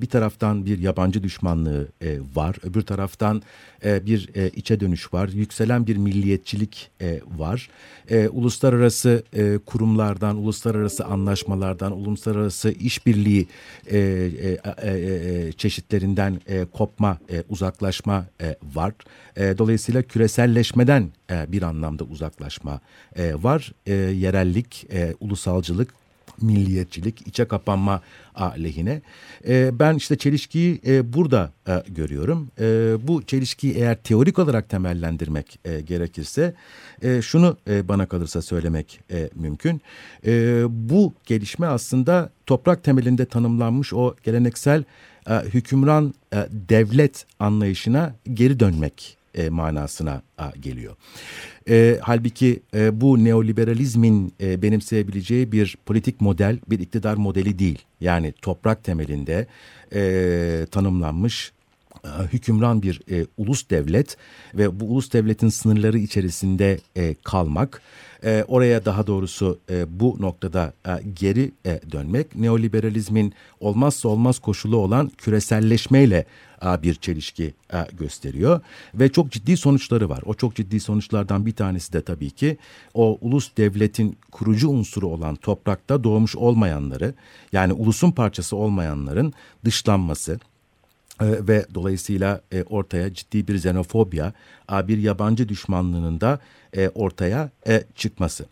bir 0.00 0.06
taraftan 0.06 0.66
bir 0.66 0.78
yabancı 0.78 1.22
düşmanlığı 1.22 1.88
e, 2.02 2.18
var, 2.34 2.56
öbür 2.62 2.82
taraftan 2.82 3.42
e, 3.84 4.06
bir 4.06 4.30
e, 4.34 4.48
içe 4.48 4.80
dönüş 4.80 5.14
var, 5.14 5.28
yükselen 5.28 5.86
bir 5.86 5.96
milliyetçilik 5.96 6.90
e, 7.00 7.20
var. 7.38 7.70
E, 8.10 8.28
uluslararası 8.28 9.22
e, 9.32 9.58
kurumlardan, 9.66 10.36
uluslararası 10.36 11.04
anlaşmalardan, 11.04 11.92
uluslararası 11.92 12.70
işbirliği 12.70 13.46
e, 13.86 13.98
e, 13.98 14.58
e, 14.82 14.90
e, 14.90 15.52
çeşitlerinden 15.52 16.40
e, 16.48 16.64
kopma, 16.64 17.18
e, 17.30 17.42
uzaklaşma 17.48 18.26
e, 18.40 18.56
var. 18.74 18.94
E, 19.36 19.58
dolayısıyla 19.58 20.02
küreselleşmeden 20.02 21.10
e, 21.30 21.52
bir 21.52 21.62
anlamda 21.62 22.04
uzaklaşma 22.04 22.80
e, 23.16 23.34
var. 23.42 23.72
E, 23.86 23.94
yerellik, 23.94 24.86
e, 24.92 25.14
ulusalcılık 25.20 26.03
milliyetçilik, 26.42 27.26
içe 27.26 27.44
kapanma 27.44 28.02
lehine. 28.40 29.02
E, 29.48 29.78
ben 29.78 29.94
işte 29.94 30.18
çelişkiyi 30.18 30.80
e, 30.86 31.12
burada 31.12 31.52
e, 31.68 31.82
görüyorum. 31.88 32.50
E, 32.60 32.96
bu 33.08 33.22
çelişkiyi 33.22 33.74
eğer 33.74 33.96
teorik 33.96 34.38
olarak 34.38 34.68
temellendirmek 34.68 35.58
e, 35.64 35.80
gerekirse 35.80 36.54
e, 37.02 37.22
şunu 37.22 37.56
e, 37.68 37.88
bana 37.88 38.06
kalırsa 38.06 38.42
söylemek 38.42 39.00
e, 39.10 39.30
mümkün. 39.34 39.80
E, 40.26 40.64
bu 40.68 41.14
gelişme 41.26 41.66
aslında 41.66 42.30
toprak 42.46 42.84
temelinde 42.84 43.26
tanımlanmış 43.26 43.92
o 43.92 44.14
geleneksel 44.22 44.84
e, 45.28 45.34
hükümran 45.34 46.14
e, 46.32 46.36
devlet 46.50 47.26
anlayışına 47.38 48.14
geri 48.34 48.60
dönmek 48.60 49.23
e, 49.34 49.48
manasına 49.48 50.22
geliyor. 50.60 50.96
E, 51.68 51.98
halbuki 52.02 52.62
e, 52.74 53.00
bu 53.00 53.24
neoliberalizmin 53.24 54.32
e, 54.40 54.62
benimseyebileceği 54.62 55.52
bir 55.52 55.78
politik 55.86 56.20
model, 56.20 56.58
bir 56.70 56.78
iktidar 56.78 57.14
modeli 57.14 57.58
değil. 57.58 57.78
Yani 58.00 58.32
toprak 58.42 58.84
temelinde 58.84 59.46
e, 59.94 60.66
tanımlanmış 60.70 61.52
hükümran 62.32 62.82
bir 62.82 63.00
e, 63.10 63.26
ulus 63.36 63.70
devlet 63.70 64.16
ve 64.54 64.80
bu 64.80 64.84
ulus 64.84 65.12
devletin 65.12 65.48
sınırları 65.48 65.98
içerisinde 65.98 66.78
e, 66.96 67.14
kalmak, 67.14 67.82
e, 68.24 68.44
oraya 68.48 68.84
daha 68.84 69.06
doğrusu 69.06 69.58
e, 69.70 70.00
bu 70.00 70.16
noktada 70.20 70.72
e, 70.86 70.90
geri 71.20 71.52
e, 71.66 71.80
dönmek, 71.92 72.36
neoliberalizmin 72.36 73.32
olmazsa 73.60 74.08
olmaz 74.08 74.38
koşulu 74.38 74.76
olan 74.76 75.10
küreselleşmeyle 75.18 76.26
e, 76.64 76.82
bir 76.82 76.94
çelişki 76.94 77.54
e, 77.72 77.78
gösteriyor 77.98 78.60
ve 78.94 79.12
çok 79.12 79.32
ciddi 79.32 79.56
sonuçları 79.56 80.08
var. 80.08 80.20
O 80.26 80.34
çok 80.34 80.56
ciddi 80.56 80.80
sonuçlardan 80.80 81.46
bir 81.46 81.52
tanesi 81.52 81.92
de 81.92 82.02
tabii 82.02 82.30
ki 82.30 82.56
o 82.94 83.18
ulus 83.20 83.56
devletin 83.56 84.16
kurucu 84.30 84.68
unsuru 84.68 85.08
olan 85.08 85.34
toprakta 85.34 86.04
doğmuş 86.04 86.36
olmayanları 86.36 87.14
yani 87.52 87.72
ulusun 87.72 88.10
parçası 88.12 88.56
olmayanların 88.56 89.32
dışlanması, 89.64 90.38
e, 91.20 91.26
ve 91.48 91.66
dolayısıyla 91.74 92.40
e, 92.52 92.62
ortaya 92.62 93.14
ciddi 93.14 93.48
bir 93.48 93.54
xenofobya, 93.54 94.32
bir 94.72 94.98
yabancı 94.98 95.48
düşmanlığının 95.48 96.20
da 96.20 96.38
e, 96.76 96.88
ortaya 96.88 97.50
e, 97.68 97.84
çıkması. 97.94 98.46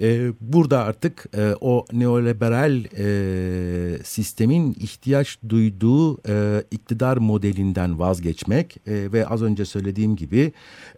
E, 0.00 0.32
burada 0.40 0.82
artık 0.82 1.26
e, 1.36 1.54
o 1.60 1.86
neoliberal 1.92 2.84
e, 2.98 3.98
sistemin 4.04 4.76
ihtiyaç 4.80 5.38
duyduğu 5.48 6.28
e, 6.28 6.64
iktidar 6.70 7.16
modelinden 7.16 7.98
vazgeçmek 7.98 8.76
e, 8.86 9.12
ve 9.12 9.26
az 9.26 9.42
önce 9.42 9.64
söylediğim 9.64 10.16
gibi 10.16 10.52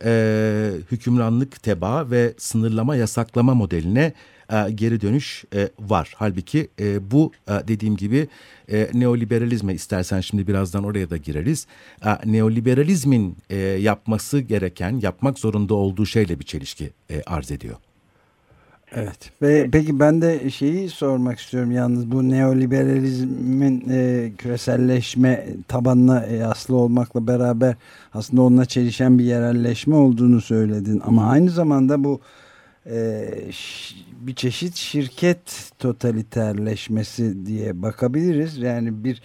e, 0.04 0.70
hükümranlık 0.92 1.62
teba 1.62 2.10
ve 2.10 2.34
sınırlama 2.38 2.96
yasaklama 2.96 3.54
modeline 3.54 4.12
e, 4.52 4.70
geri 4.70 5.00
dönüş 5.00 5.44
e, 5.54 5.68
var. 5.78 6.12
Halbuki 6.16 6.68
e, 6.80 7.10
bu 7.10 7.32
e, 7.48 7.52
dediğim 7.68 7.96
gibi 7.96 8.28
e, 8.72 8.90
neoliberalizme 8.94 9.74
istersen 9.74 10.20
şimdi 10.20 10.46
birazdan 10.46 10.84
oraya 10.84 11.10
da 11.10 11.16
gireriz. 11.16 11.66
E, 12.04 12.32
neoliberalizmin 12.32 13.36
e, 13.50 13.56
yapması 13.56 14.40
gereken, 14.40 15.00
yapmak 15.02 15.38
zorunda 15.38 15.74
olduğu 15.74 16.06
şeyle 16.06 16.40
bir 16.40 16.44
çelişki 16.44 16.90
e, 17.10 17.22
arz 17.26 17.50
ediyor. 17.50 17.76
Evet. 18.96 19.30
Ve 19.42 19.68
peki 19.72 20.00
ben 20.00 20.22
de 20.22 20.50
şeyi 20.50 20.88
sormak 20.88 21.38
istiyorum 21.38 21.70
yalnız 21.70 22.10
bu 22.10 22.30
neoliberalizmin 22.30 23.84
e, 23.90 24.32
küreselleşme 24.38 25.46
tabanına 25.68 26.20
e, 26.26 26.44
aslı 26.44 26.76
olmakla 26.76 27.26
beraber 27.26 27.74
aslında 28.14 28.42
onunla 28.42 28.64
çelişen 28.64 29.18
bir 29.18 29.24
yerelleşme 29.24 29.94
olduğunu 29.94 30.40
söyledin 30.40 31.02
ama 31.04 31.30
aynı 31.30 31.50
zamanda 31.50 32.04
bu 32.04 32.20
e, 32.20 32.43
bir 34.20 34.34
çeşit 34.34 34.76
şirket 34.76 35.72
totaliterleşmesi 35.78 37.46
diye 37.46 37.82
bakabiliriz. 37.82 38.58
Yani 38.58 39.04
bir 39.04 39.22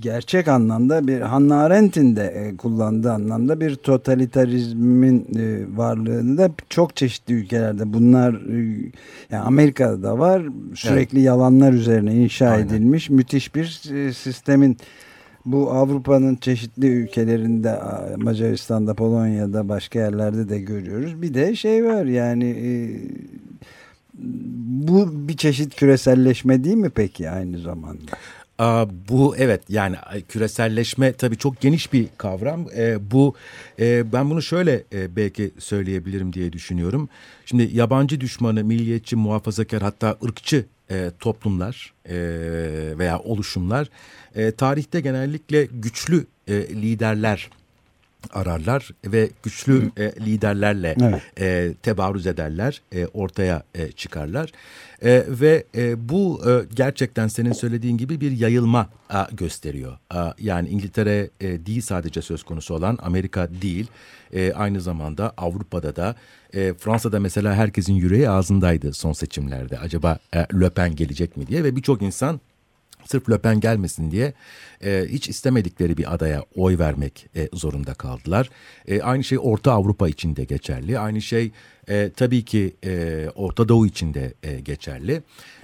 gerçek 0.00 0.48
anlamda 0.48 1.08
bir 1.08 1.20
Hannah 1.20 1.58
Arendt'in 1.58 2.16
de 2.16 2.24
e, 2.24 2.56
kullandığı 2.56 3.12
anlamda 3.12 3.60
bir 3.60 3.74
totalitarizmin 3.74 5.26
e, 5.38 5.76
varlığını 5.76 6.38
da 6.38 6.50
çok 6.68 6.96
çeşitli 6.96 7.34
ülkelerde 7.34 7.92
bunlar 7.92 8.34
e, 8.34 8.90
yani 9.30 9.42
Amerika'da 9.44 10.02
da 10.02 10.18
var 10.18 10.42
sürekli 10.74 11.18
evet. 11.18 11.26
yalanlar 11.26 11.72
üzerine 11.72 12.14
inşa 12.14 12.48
Aynen. 12.48 12.66
edilmiş 12.66 13.10
müthiş 13.10 13.54
bir 13.54 13.66
sistemin 14.12 14.76
bu 15.44 15.72
Avrupa'nın 15.72 16.36
çeşitli 16.36 16.86
ülkelerinde 16.86 17.78
Macaristan'da 18.16 18.94
Polonya'da 18.94 19.68
başka 19.68 19.98
yerlerde 19.98 20.48
de 20.48 20.58
görüyoruz 20.60 21.22
bir 21.22 21.34
de 21.34 21.56
şey 21.56 21.84
var 21.84 22.04
yani 22.04 22.56
bu 24.88 25.28
bir 25.28 25.36
çeşit 25.36 25.76
küreselleşme 25.76 26.64
değil 26.64 26.76
mi 26.76 26.90
peki 26.90 27.30
aynı 27.30 27.58
zamanda? 27.58 28.10
Bu 29.08 29.36
evet 29.36 29.62
yani 29.68 29.96
küreselleşme 30.28 31.12
tabii 31.12 31.36
çok 31.36 31.60
geniş 31.60 31.92
bir 31.92 32.06
kavram. 32.18 32.66
E, 32.76 33.10
bu 33.10 33.34
e, 33.78 34.12
ben 34.12 34.30
bunu 34.30 34.42
şöyle 34.42 34.84
e, 34.92 35.16
belki 35.16 35.50
söyleyebilirim 35.58 36.32
diye 36.32 36.52
düşünüyorum. 36.52 37.08
Şimdi 37.46 37.76
yabancı 37.76 38.20
düşmanı, 38.20 38.64
milliyetçi, 38.64 39.16
muhafazakar 39.16 39.82
hatta 39.82 40.16
ırkçı 40.24 40.64
e, 40.90 41.10
toplumlar 41.18 41.94
e, 42.08 42.14
veya 42.98 43.18
oluşumlar 43.18 43.90
e, 44.34 44.50
tarihte 44.50 45.00
genellikle 45.00 45.64
güçlü 45.64 46.26
e, 46.48 46.54
liderler 46.54 47.50
ararlar 48.32 48.90
ve 49.06 49.30
güçlü 49.42 49.90
e, 49.96 50.02
liderlerle 50.02 50.96
evet. 51.02 51.22
e, 51.40 51.74
tebarüz 51.82 52.26
ederler, 52.26 52.82
e, 52.92 53.06
ortaya 53.06 53.62
e, 53.74 53.92
çıkarlar. 53.92 54.52
E, 55.02 55.24
ve 55.28 55.64
e, 55.76 56.08
bu 56.08 56.42
e, 56.50 56.74
gerçekten 56.74 57.28
senin 57.28 57.52
söylediğin 57.52 57.96
gibi 57.96 58.20
bir 58.20 58.30
yayılma 58.30 58.88
a, 59.10 59.26
gösteriyor. 59.32 59.98
A, 60.10 60.32
yani 60.38 60.68
İngiltere 60.68 61.30
e, 61.40 61.66
değil 61.66 61.80
sadece 61.80 62.22
söz 62.22 62.42
konusu 62.42 62.74
olan, 62.74 62.98
Amerika 63.02 63.48
değil, 63.62 63.86
e, 64.32 64.52
aynı 64.52 64.80
zamanda 64.80 65.32
Avrupa'da 65.36 65.96
da, 65.96 66.14
e, 66.54 66.74
Fransa'da 66.74 67.20
mesela 67.20 67.54
herkesin 67.54 67.94
yüreği 67.94 68.30
ağzındaydı 68.30 68.92
son 68.92 69.12
seçimlerde. 69.12 69.78
Acaba 69.78 70.18
e, 70.34 70.46
Le 70.60 70.70
Pen 70.70 70.96
gelecek 70.96 71.36
mi 71.36 71.46
diye 71.46 71.64
ve 71.64 71.76
birçok 71.76 72.02
insan 72.02 72.40
sırf 73.04 73.30
Le 73.30 73.38
Pen 73.38 73.60
gelmesin 73.60 74.10
diye 74.10 74.32
e, 74.84 75.06
hiç 75.08 75.28
istemedikleri 75.28 75.96
bir 75.96 76.14
adaya 76.14 76.44
oy 76.56 76.78
vermek 76.78 77.26
e, 77.36 77.48
zorunda 77.52 77.94
kaldılar. 77.94 78.50
E, 78.88 79.02
aynı 79.02 79.24
şey 79.24 79.38
Orta 79.42 79.72
Avrupa 79.72 80.08
için 80.08 80.36
de 80.36 80.44
geçerli. 80.44 80.98
Aynı 80.98 81.22
şey 81.22 81.50
e, 81.88 82.10
tabii 82.16 82.44
ki 82.44 82.76
e, 82.84 83.26
Orta 83.34 83.68
Doğu 83.68 83.86
için 83.86 84.14
de 84.14 84.34
e, 84.42 84.60
geçerli. 84.60 85.22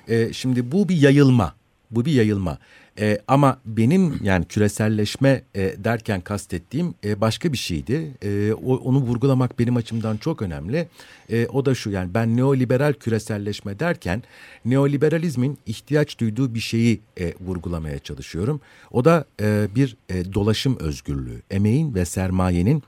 E, 0.09 0.33
şimdi 0.33 0.73
bu 0.73 0.89
bir 0.89 0.97
yayılma. 0.97 1.55
Bu 1.91 2.05
bir 2.05 2.13
yayılma. 2.13 2.59
E, 3.01 3.19
ama 3.29 3.61
benim 3.65 4.21
yani 4.23 4.45
küreselleşme 4.45 5.43
e, 5.55 5.85
derken 5.85 6.21
kastettiğim 6.21 6.95
e, 7.05 7.21
başka 7.21 7.53
bir 7.53 7.59
şeydi. 7.59 8.11
E, 8.23 8.53
o, 8.53 8.77
onu 8.77 8.99
vurgulamak 8.99 9.59
benim 9.59 9.77
açımdan 9.77 10.17
çok 10.17 10.43
önemli. 10.43 10.89
E, 11.31 11.47
o 11.47 11.67
da 11.67 11.75
şu 11.75 11.91
yani 11.91 12.15
ben 12.15 12.37
neoliberal 12.37 12.93
küreselleşme 12.93 13.79
derken 13.79 14.23
neoliberalizmin 14.65 15.59
ihtiyaç 15.67 16.19
duyduğu 16.19 16.55
bir 16.55 16.61
şeyi 16.61 17.01
e, 17.21 17.35
vurgulamaya 17.41 17.99
çalışıyorum. 17.99 18.61
O 18.91 19.05
da 19.05 19.25
e, 19.41 19.69
bir 19.75 19.97
e, 20.09 20.35
dolaşım 20.35 20.77
özgürlüğü. 20.81 21.43
Emeğin 21.51 21.95
ve 21.95 22.05
sermayenin 22.05 22.83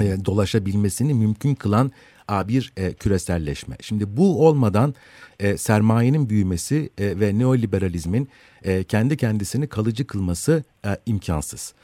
e, 0.00 0.24
dolaşabilmesini 0.24 1.14
mümkün 1.14 1.54
kılan 1.54 1.92
bir 2.30 2.72
e, 2.76 2.92
küreselleşme. 2.92 3.76
Şimdi 3.80 4.16
bu 4.16 4.46
olmadan 4.46 4.94
e, 5.40 5.56
sermayenin 5.56 6.30
büyümesi 6.30 6.90
e, 6.98 7.20
ve 7.20 7.38
neoliberalizmin 7.38 8.28
e, 8.64 8.84
kendi 8.84 9.16
kendisini 9.16 9.66
kalıcı 9.66 10.06
kılması 10.06 10.64
e, 10.86 10.96
imkansız. 11.06 11.74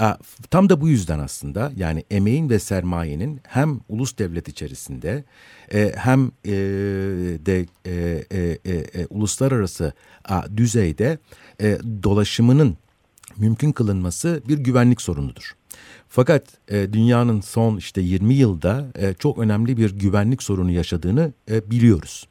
E, 0.00 0.04
tam 0.50 0.68
da 0.68 0.80
bu 0.80 0.88
yüzden 0.88 1.18
aslında 1.18 1.72
yani 1.76 2.04
emeğin 2.10 2.50
ve 2.50 2.58
sermayenin 2.58 3.40
hem 3.48 3.80
ulus 3.88 4.18
devlet 4.18 4.48
içerisinde 4.48 5.24
e, 5.74 5.92
hem 5.96 6.30
e, 6.44 6.52
de 7.46 7.66
e, 7.86 7.92
e, 8.32 8.58
e, 8.64 8.74
e, 8.74 9.06
uluslararası 9.10 9.92
e, 10.30 10.56
düzeyde 10.56 11.18
e, 11.60 11.78
dolaşımının 12.02 12.76
mümkün 13.36 13.72
kılınması 13.72 14.42
bir 14.48 14.58
güvenlik 14.58 15.02
sorunudur. 15.02 15.57
Fakat 16.08 16.42
e, 16.68 16.92
dünyanın 16.92 17.40
son 17.40 17.76
işte 17.76 18.00
20 18.00 18.34
yılda 18.34 18.86
e, 18.98 19.14
çok 19.14 19.38
önemli 19.38 19.76
bir 19.76 19.90
güvenlik 19.90 20.42
sorunu 20.42 20.70
yaşadığını 20.70 21.32
e, 21.50 21.70
biliyoruz. 21.70 22.28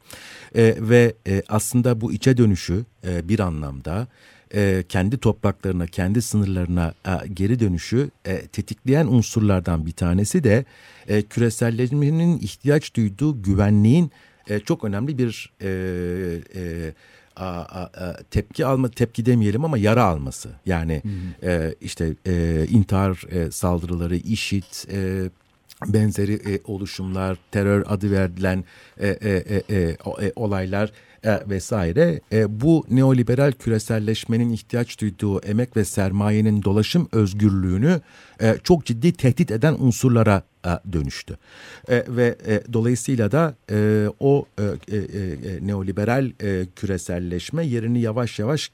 E, 0.54 0.74
ve 0.80 1.14
e, 1.26 1.42
aslında 1.48 2.00
bu 2.00 2.12
içe 2.12 2.36
dönüşü 2.36 2.84
e, 3.06 3.28
bir 3.28 3.40
anlamda 3.40 4.08
e, 4.54 4.84
kendi 4.88 5.18
topraklarına, 5.18 5.86
kendi 5.86 6.22
sınırlarına 6.22 6.94
e, 7.06 7.28
geri 7.28 7.60
dönüşü 7.60 8.10
e, 8.24 8.46
tetikleyen 8.46 9.06
unsurlardan 9.06 9.86
bir 9.86 9.92
tanesi 9.92 10.44
de 10.44 10.64
e, 11.08 11.22
küreselleşmenin 11.22 12.38
ihtiyaç 12.38 12.94
duyduğu 12.96 13.42
güvenliğin 13.42 14.12
e, 14.48 14.60
çok 14.60 14.84
önemli 14.84 15.18
bir 15.18 15.52
e, 15.62 15.68
e, 16.54 16.92
a, 17.38 17.46
a, 17.46 17.82
a, 17.82 18.16
tepki 18.30 18.66
alma 18.66 18.88
tepki 18.88 19.26
demeyelim 19.26 19.64
ama 19.64 19.78
yara 19.78 20.04
alması. 20.04 20.50
Yani 20.66 21.02
e, 21.42 21.74
işte 21.80 22.14
e, 22.26 22.66
intihar 22.70 23.24
e, 23.30 23.50
saldırıları, 23.50 24.16
işit, 24.16 24.86
e, 24.92 25.30
benzeri 25.86 26.32
e, 26.34 26.60
oluşumlar, 26.64 27.38
terör 27.50 27.84
adı 27.88 28.10
verilen 28.10 28.64
e, 29.00 29.08
e, 29.08 29.30
e, 29.30 29.62
e, 29.70 29.96
e 30.20 30.32
olaylar 30.36 30.92
e, 31.24 31.40
vesaire 31.48 32.20
e, 32.32 32.60
bu 32.60 32.84
neoliberal 32.90 33.52
küreselleşmenin 33.52 34.52
ihtiyaç 34.52 35.00
duyduğu 35.00 35.40
emek 35.40 35.76
ve 35.76 35.84
sermayenin 35.84 36.62
dolaşım 36.62 37.08
özgürlüğünü 37.12 38.00
e, 38.40 38.56
çok 38.64 38.84
ciddi 38.84 39.12
tehdit 39.12 39.50
eden 39.50 39.76
unsurlara 39.78 40.42
e, 40.66 40.92
dönüştü. 40.92 41.38
E, 41.88 42.04
ve 42.08 42.36
e, 42.46 42.72
dolayısıyla 42.72 43.32
da 43.32 43.54
e, 43.70 44.08
o 44.20 44.46
e, 44.58 44.62
e, 44.62 44.96
e, 44.96 45.66
neoliberal 45.66 46.30
e, 46.42 46.66
küreselleşme 46.76 47.66
yerini 47.66 48.00
yavaş 48.00 48.38
yavaş 48.38 48.70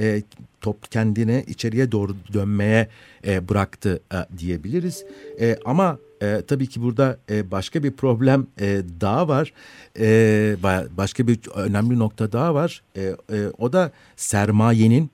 e, 0.00 0.22
top 0.60 0.92
kendine 0.92 1.44
içeriye 1.46 1.92
doğru 1.92 2.16
dönmeye 2.32 2.88
e, 3.26 3.48
bıraktı 3.48 4.00
e, 4.14 4.38
diyebiliriz. 4.38 5.04
E, 5.40 5.56
ama 5.64 5.98
e, 6.22 6.42
tabii 6.48 6.66
ki 6.66 6.82
burada 6.82 7.18
e, 7.30 7.50
başka 7.50 7.82
bir 7.82 7.90
problem 7.90 8.46
e, 8.60 8.82
daha 9.00 9.28
var. 9.28 9.52
E, 9.98 10.56
başka 10.96 11.26
bir 11.26 11.38
önemli 11.54 11.98
nokta 11.98 12.32
daha 12.32 12.54
var. 12.54 12.82
E, 12.96 13.02
e, 13.02 13.16
o 13.58 13.72
da 13.72 13.92
sermayenin 14.16 15.10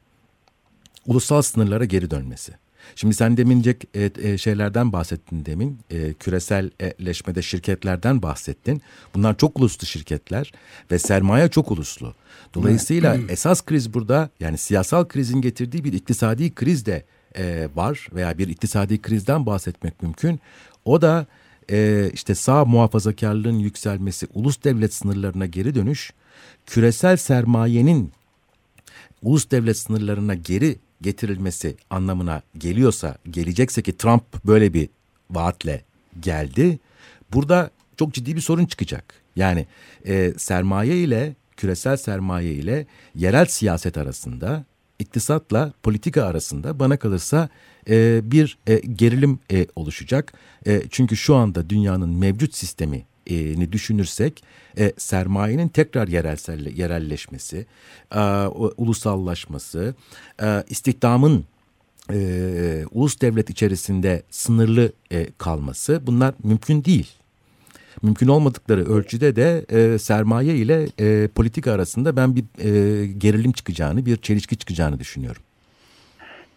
ulusal 1.06 1.42
sınırlara 1.42 1.84
geri 1.84 2.10
dönmesi. 2.10 2.52
Şimdi 2.96 3.14
sen 3.14 3.36
demincek 3.36 3.84
e, 3.94 4.10
e, 4.22 4.38
şeylerden 4.38 4.92
bahsettin 4.92 5.46
demin. 5.46 5.78
E, 5.90 6.12
küreselleşmede 6.12 7.42
şirketlerden 7.42 8.22
bahsettin. 8.22 8.82
Bunlar 9.14 9.36
çok 9.36 9.58
uluslu 9.58 9.86
şirketler 9.86 10.52
ve 10.90 10.98
sermaye 10.98 11.48
çok 11.48 11.70
uluslu. 11.70 12.14
Dolayısıyla 12.54 13.16
esas 13.28 13.62
kriz 13.62 13.94
burada 13.94 14.30
yani 14.40 14.58
siyasal 14.58 15.04
krizin 15.04 15.40
getirdiği 15.40 15.84
bir 15.84 15.92
iktisadi 15.92 16.54
kriz 16.54 16.86
de 16.86 17.04
e, 17.36 17.68
var 17.74 18.08
veya 18.14 18.38
bir 18.38 18.48
iktisadi 18.48 19.02
krizden 19.02 19.46
bahsetmek 19.46 20.02
mümkün. 20.02 20.40
O 20.84 21.02
da 21.02 21.26
e, 21.70 22.10
işte 22.12 22.34
sağ 22.34 22.64
muhafazakarlığın 22.64 23.58
yükselmesi, 23.58 24.26
ulus 24.34 24.64
devlet 24.64 24.94
sınırlarına 24.94 25.46
geri 25.46 25.74
dönüş, 25.74 26.12
küresel 26.66 27.16
sermayenin 27.16 28.12
ulus 29.22 29.50
devlet 29.50 29.78
sınırlarına 29.78 30.34
geri 30.34 30.78
getirilmesi 31.02 31.76
anlamına 31.90 32.42
geliyorsa, 32.58 33.18
gelecekse 33.30 33.82
ki 33.82 33.96
Trump 33.96 34.44
böyle 34.46 34.74
bir 34.74 34.88
vaatle 35.30 35.84
geldi. 36.20 36.78
Burada 37.32 37.70
çok 37.96 38.14
ciddi 38.14 38.36
bir 38.36 38.40
sorun 38.40 38.66
çıkacak. 38.66 39.14
Yani 39.36 39.66
e, 40.06 40.34
sermaye 40.36 40.96
ile 40.96 41.34
küresel 41.56 41.96
sermaye 41.96 42.52
ile 42.52 42.86
yerel 43.14 43.46
siyaset 43.46 43.98
arasında, 43.98 44.64
iktisatla 44.98 45.72
politika 45.82 46.24
arasında 46.24 46.78
bana 46.78 46.96
kalırsa 46.96 47.48
e, 47.90 48.20
bir 48.30 48.58
e, 48.66 48.76
gerilim 48.76 49.38
e, 49.52 49.66
oluşacak. 49.76 50.32
E, 50.66 50.82
çünkü 50.90 51.16
şu 51.16 51.34
anda 51.34 51.70
dünyanın 51.70 52.10
mevcut 52.10 52.54
sistemi 52.54 53.04
ni 53.30 53.72
düşünürsek 53.72 54.44
e, 54.78 54.92
sermayenin 54.96 55.68
tekrar 55.68 56.08
yerelsel 56.08 56.66
yerelleşmesi, 56.76 57.66
e, 58.14 58.20
ulusallaşması, 58.76 59.94
e, 60.42 60.64
istihdamın 60.68 61.44
e, 62.12 62.84
ulus 62.90 63.20
devlet 63.20 63.50
içerisinde 63.50 64.22
sınırlı 64.30 64.92
e, 65.12 65.26
kalması 65.38 66.02
bunlar 66.06 66.34
mümkün 66.44 66.84
değil. 66.84 67.08
Mümkün 68.02 68.28
olmadıkları 68.28 68.84
ölçüde 68.84 69.36
de 69.36 69.66
e, 69.68 69.98
sermaye 69.98 70.56
ile 70.56 70.88
e, 71.00 71.28
politika 71.28 71.72
arasında 71.72 72.16
ben 72.16 72.36
bir 72.36 72.44
e, 72.58 73.06
gerilim 73.06 73.52
çıkacağını, 73.52 74.06
bir 74.06 74.16
çelişki 74.16 74.56
çıkacağını 74.56 75.00
düşünüyorum. 75.00 75.42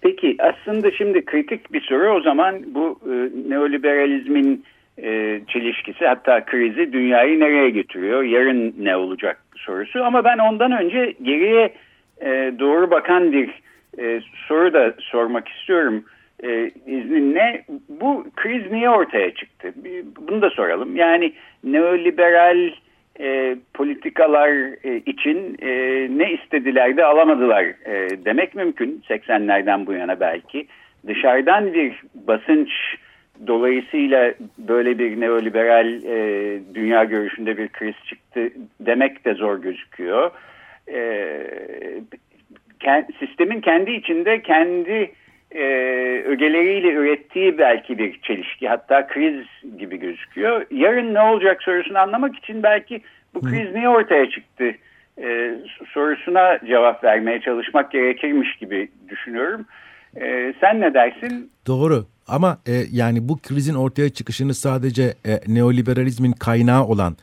Peki 0.08 0.38
aslında 0.40 0.92
şimdi 0.92 1.26
kritik 1.26 1.74
bir 1.74 1.82
soru. 1.82 2.10
O 2.10 2.22
zaman 2.22 2.56
bu 2.68 3.00
e, 3.06 3.14
neoliberalizmin 3.50 4.66
e, 5.04 5.42
çelişkisi 5.48 6.08
hatta 6.08 6.46
krizi 6.46 6.94
dünyayı 6.94 7.40
nereye 7.40 7.70
götürüyor? 7.70 8.24
Yarın 8.24 8.76
ne 8.80 8.96
olacak 8.96 9.42
sorusu. 9.56 10.04
Ama 10.04 10.24
ben 10.24 10.38
ondan 10.38 10.72
önce 10.72 11.14
geriye 11.22 11.74
e, 12.22 12.54
doğru 12.60 12.92
bakan 12.92 13.32
bir 13.32 13.50
e, 14.00 14.22
soru 14.48 14.74
da 14.74 14.94
sormak 15.00 15.48
istiyorum. 15.48 16.04
E, 16.44 16.72
izninle. 16.86 17.66
Bu 17.90 18.26
kriz 18.36 18.72
niye 18.72 18.90
ortaya 18.90 19.34
çıktı? 19.34 19.74
Bunu 20.28 20.42
da 20.42 20.50
soralım. 20.50 20.96
Yani 20.96 21.34
neoliberal 21.64 22.70
e, 23.20 23.56
politikalar 23.74 24.50
e, 24.84 24.98
için 25.06 25.58
e, 25.62 25.70
ne 26.18 26.34
istediler 26.34 26.98
de 26.98 27.06
alamadılar 27.06 27.64
e, 27.64 28.26
demek 28.26 28.56
mümkün 28.56 29.04
80'lerden 29.10 29.86
bu 29.86 29.94
yana 29.94 30.20
belki. 30.20 30.68
Dışarıdan 31.08 31.74
bir 31.74 32.02
basınç 32.28 32.70
dolayısıyla 33.48 34.34
böyle 34.58 35.00
bir 35.00 35.20
neoliberal 35.20 36.04
e, 36.04 36.60
dünya 36.76 37.04
görüşünde 37.04 37.58
bir 37.58 37.68
kriz 37.68 37.96
çıktı 38.06 38.50
demek 38.80 39.26
de 39.26 39.34
zor 39.34 39.62
gözüküyor. 39.62 40.32
E, 40.94 41.42
kend, 42.80 43.06
sistemin 43.20 43.62
kendi 43.62 43.92
içinde 43.92 44.42
kendi 44.42 45.12
e, 45.52 45.64
ögeleriyle 46.26 46.88
ürettiği 46.88 47.58
belki 47.58 47.98
bir 47.98 48.22
çelişki 48.22 48.70
hatta 48.70 49.08
kriz 49.08 49.46
gibi 49.78 49.98
gözüküyor. 50.00 50.66
Yarın 50.72 51.14
ne 51.14 51.22
olacak 51.22 51.64
sorusunu 51.64 51.98
anlamak 51.98 52.36
için 52.36 52.64
belki 52.64 53.02
bu 53.34 53.42
kriz 53.42 53.74
niye 53.76 53.90
ortaya 53.90 54.30
çıktı 54.30 54.76
e, 55.24 55.56
sorusuna 55.94 56.60
cevap 56.68 57.04
vermeye 57.04 57.42
çalışmak 57.42 57.92
gerekirmiş 57.92 58.56
gibi 58.56 58.92
düşünüyorum. 59.10 59.66
E, 60.16 60.54
sen 60.62 60.82
ne 60.82 60.94
dersin? 60.94 61.52
Doğru. 61.68 62.06
Ama 62.28 62.58
e, 62.68 62.74
yani 62.92 63.30
bu 63.30 63.38
krizin 63.38 63.76
ortaya 63.76 64.10
çıkışını 64.10 64.54
sadece 64.54 65.04
e, 65.04 65.40
neoliberalizmin 65.48 66.32
kaynağı 66.32 66.84
olan 66.86 67.18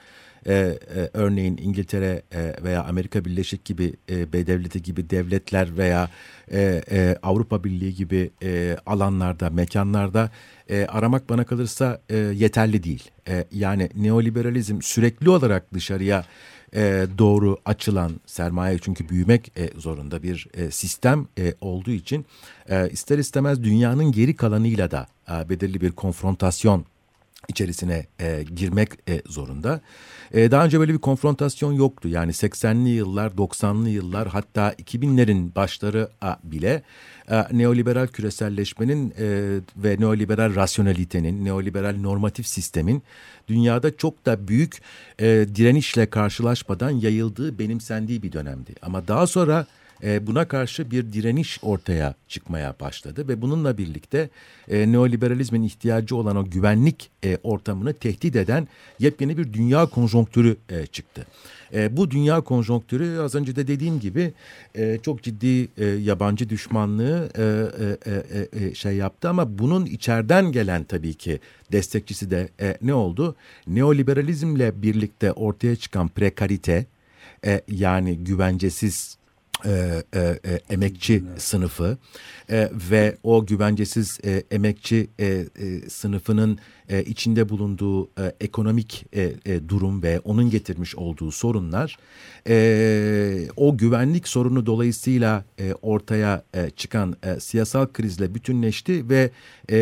e, 0.46 0.52
e, 0.52 1.10
örneğin 1.12 1.56
İngiltere 1.62 2.22
e, 2.32 2.54
veya 2.64 2.84
Amerika 2.84 3.24
Birleşik 3.24 3.64
gibi 3.64 3.94
e, 4.10 4.32
B 4.32 4.46
devleti 4.46 4.82
gibi 4.82 5.10
devletler 5.10 5.76
veya 5.76 6.10
e, 6.52 6.82
e, 6.90 7.16
Avrupa 7.22 7.64
Birliği 7.64 7.94
gibi 7.94 8.30
e, 8.42 8.76
alanlarda, 8.86 9.50
mekanlarda 9.50 10.30
e, 10.70 10.86
aramak 10.86 11.28
bana 11.28 11.44
kalırsa 11.44 12.00
e, 12.08 12.16
yeterli 12.16 12.82
değil. 12.82 13.10
E, 13.28 13.44
yani 13.52 13.90
neoliberalizm 13.96 14.82
sürekli 14.82 15.30
olarak 15.30 15.74
dışarıya 15.74 16.24
e, 16.74 17.06
doğru 17.18 17.58
açılan 17.64 18.20
sermaye 18.26 18.78
çünkü 18.78 19.08
büyümek 19.08 19.52
e, 19.58 19.80
zorunda 19.80 20.22
bir 20.22 20.46
e, 20.54 20.70
sistem 20.70 21.28
e, 21.38 21.54
olduğu 21.60 21.90
için 21.90 22.26
e, 22.68 22.90
ister 22.90 23.18
istemez 23.18 23.64
dünyanın 23.64 24.12
geri 24.12 24.36
kalanıyla 24.36 24.90
da 24.90 25.06
e, 25.30 25.48
belirli 25.48 25.80
bir 25.80 25.92
konfrontasyon 25.92 26.84
içerisine 27.48 28.06
e, 28.20 28.44
girmek 28.56 28.90
e, 29.08 29.22
zorunda. 29.26 29.80
E, 30.32 30.50
daha 30.50 30.64
önce 30.64 30.80
böyle 30.80 30.92
bir 30.92 30.98
konfrontasyon 30.98 31.72
yoktu. 31.72 32.08
Yani 32.08 32.32
80'li 32.32 32.88
yıllar, 32.88 33.30
90'lı 33.30 33.88
yıllar 33.88 34.28
hatta 34.28 34.72
2000'lerin 34.72 35.54
başları 35.54 36.08
bile 36.44 36.82
e, 37.30 37.44
neoliberal 37.52 38.06
küreselleşmenin 38.06 39.14
e, 39.18 39.58
ve 39.76 39.96
neoliberal 39.98 40.54
rasyonalitenin, 40.54 41.44
neoliberal 41.44 41.96
normatif 42.00 42.46
sistemin 42.46 43.02
dünyada 43.48 43.96
çok 43.96 44.26
da 44.26 44.48
büyük 44.48 44.82
e, 45.18 45.26
direnişle 45.54 46.06
karşılaşmadan 46.06 46.90
yayıldığı, 46.90 47.58
benimsendiği 47.58 48.22
bir 48.22 48.32
dönemdi. 48.32 48.74
Ama 48.82 49.08
daha 49.08 49.26
sonra 49.26 49.66
e, 50.02 50.26
buna 50.26 50.48
karşı 50.48 50.90
bir 50.90 51.12
direniş 51.12 51.58
ortaya 51.62 52.14
çıkmaya 52.28 52.74
başladı 52.80 53.28
ve 53.28 53.42
bununla 53.42 53.78
birlikte 53.78 54.28
e, 54.68 54.92
neoliberalizmin 54.92 55.62
ihtiyacı 55.62 56.16
olan 56.16 56.36
o 56.36 56.44
güvenlik 56.44 57.10
e, 57.24 57.38
ortamını 57.42 57.92
tehdit 57.92 58.36
eden 58.36 58.68
yepyeni 58.98 59.38
bir 59.38 59.52
dünya 59.52 59.86
konjonktürü 59.86 60.56
e, 60.68 60.86
çıktı. 60.86 61.26
E, 61.74 61.96
bu 61.96 62.10
dünya 62.10 62.40
konjonktürü 62.40 63.18
az 63.18 63.34
önce 63.34 63.56
de 63.56 63.66
dediğim 63.66 64.00
gibi 64.00 64.32
e, 64.74 64.98
çok 65.02 65.22
ciddi 65.22 65.68
e, 65.78 65.84
yabancı 65.84 66.48
düşmanlığı 66.48 67.30
e, 67.38 67.42
e, 67.42 68.58
e, 68.60 68.66
e, 68.66 68.74
şey 68.74 68.96
yaptı 68.96 69.28
ama 69.28 69.58
bunun 69.58 69.86
içeriden 69.86 70.52
gelen 70.52 70.84
tabii 70.84 71.14
ki 71.14 71.40
destekçisi 71.72 72.30
de 72.30 72.48
e, 72.60 72.78
ne 72.82 72.94
oldu? 72.94 73.36
Neoliberalizmle 73.66 74.82
birlikte 74.82 75.32
ortaya 75.32 75.76
çıkan 75.76 76.08
prekarite 76.08 76.86
e, 77.46 77.60
yani 77.68 78.18
güvencesiz 78.18 79.18
e, 79.64 80.02
e, 80.14 80.20
e, 80.20 80.60
emekçi 80.70 81.24
evet. 81.28 81.42
sınıfı 81.42 81.98
e, 82.50 82.70
ve 82.72 83.16
o 83.22 83.46
güvencesiz 83.46 84.18
e, 84.24 84.42
emekçi 84.50 85.10
e, 85.18 85.26
e, 85.26 85.90
sınıfının 85.90 86.58
e, 86.88 87.02
içinde 87.02 87.48
bulunduğu 87.48 88.04
e, 88.04 88.32
ekonomik 88.40 89.06
e, 89.12 89.32
e, 89.46 89.68
durum 89.68 90.02
ve 90.02 90.20
onun 90.20 90.50
getirmiş 90.50 90.94
olduğu 90.96 91.30
sorunlar 91.30 91.98
e, 92.48 93.48
o 93.56 93.76
güvenlik 93.78 94.28
sorunu 94.28 94.66
dolayısıyla 94.66 95.44
e, 95.60 95.74
ortaya 95.82 96.42
e, 96.54 96.70
çıkan 96.70 97.16
e, 97.22 97.40
siyasal 97.40 97.86
krizle 97.86 98.34
bütünleşti 98.34 99.08
ve 99.08 99.30
e, 99.68 99.76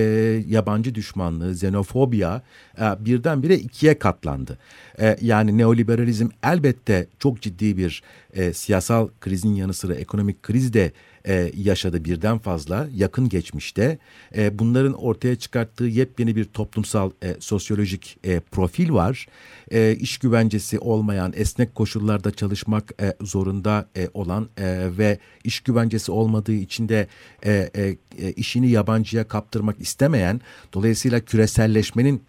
yabancı 0.49 0.95
düşmanlığı, 0.95 1.53
xenofobia 1.53 2.43
e, 2.79 3.05
birdenbire 3.05 3.57
ikiye 3.57 3.99
katlandı. 3.99 4.59
E, 5.01 5.17
yani 5.21 5.59
neoliberalizm 5.59 6.29
elbette 6.43 7.07
çok 7.19 7.41
ciddi 7.41 7.77
bir 7.77 8.03
e, 8.35 8.53
siyasal 8.53 9.09
krizin 9.21 9.55
yanı 9.55 9.75
sıra 9.75 9.95
ekonomik 9.95 10.43
kriz 10.43 10.73
de 10.73 10.93
e, 11.27 11.53
yaşadı 11.57 12.05
birden 12.05 12.39
fazla 12.39 12.89
yakın 12.95 13.29
geçmişte. 13.29 13.99
E, 14.37 14.59
bunların 14.59 14.93
ortaya 14.93 15.37
çıkarttığı 15.37 15.85
yepyeni 15.85 16.37
bir 16.37 16.45
toplumsal 16.45 17.11
e, 17.23 17.37
sosyolojik 17.41 18.19
e, 18.25 18.41
profil 18.41 18.93
var. 18.93 19.27
E, 19.71 19.97
iş 19.97 20.19
güvencesi 20.19 20.79
olmayan, 20.79 21.33
esnek 21.37 21.75
koşullarda 21.75 22.31
çalışmak 22.31 22.93
e, 23.03 23.15
zorunda 23.21 23.89
e, 23.97 24.09
olan 24.15 24.49
e, 24.57 24.89
ve 24.99 25.19
iş 25.45 25.61
güvencesi 25.61 26.13
olmadığı 26.13 26.53
için 26.55 26.89
de 26.89 27.07
e, 27.47 27.71
e, 27.77 27.97
e 28.19 28.33
işini 28.33 28.71
yabancıya 28.71 29.29
kaptırmak 29.29 29.81
istemeyen, 29.81 30.41
dolayısıyla 30.73 31.21
küreselleşmenin 31.21 32.23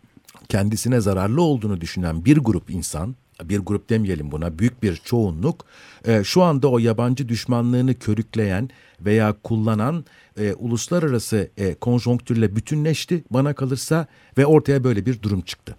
kendisine 0.50 1.02
zararlı 1.02 1.42
olduğunu 1.42 1.82
düşünen 1.82 2.26
bir 2.26 2.38
grup 2.38 2.70
insan 2.70 3.16
bir 3.50 3.60
grup 3.60 3.90
demeyelim 3.90 4.32
buna 4.32 4.60
büyük 4.60 4.84
bir 4.84 4.96
çoğunluk 4.96 5.66
e, 6.08 6.24
şu 6.24 6.42
anda 6.42 6.72
o 6.72 6.80
yabancı 6.80 7.30
düşmanlığını 7.30 7.94
körükleyen 7.94 8.70
veya 9.06 9.34
kullanan 9.44 10.06
e, 10.38 10.54
uluslararası 10.54 11.38
e, 11.58 11.76
konjonktürle 11.82 12.56
bütünleşti 12.56 13.24
bana 13.32 13.54
kalırsa 13.54 14.08
ve 14.38 14.46
ortaya 14.46 14.84
böyle 14.84 15.06
bir 15.06 15.22
durum 15.22 15.42
çıktı. 15.42 15.76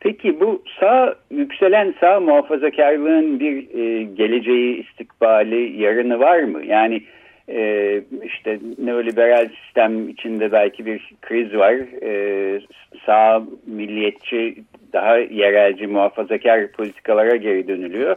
Peki 0.00 0.40
bu 0.40 0.62
sağ 0.80 1.14
yükselen 1.30 1.94
sağ 2.00 2.20
muhafazakarlığın 2.20 3.40
bir 3.40 3.56
e, 3.78 4.02
geleceği, 4.02 4.82
istikbali, 4.82 5.82
yarını 5.82 6.18
var 6.20 6.42
mı? 6.42 6.66
Yani 6.66 7.02
e, 7.48 8.02
işte 8.24 8.58
neoliberal 8.78 9.48
sistem 9.64 10.08
içinde 10.08 10.52
belki 10.52 10.86
bir 10.86 11.12
kriz 11.22 11.54
var. 11.54 11.74
E, 12.02 12.60
sağ 13.06 13.42
milliyetçi 13.66 14.56
daha 14.92 15.16
yerelci 15.16 15.86
muhafazakar 15.86 16.72
politikalara 16.72 17.36
geri 17.36 17.68
dönülüyor. 17.68 18.16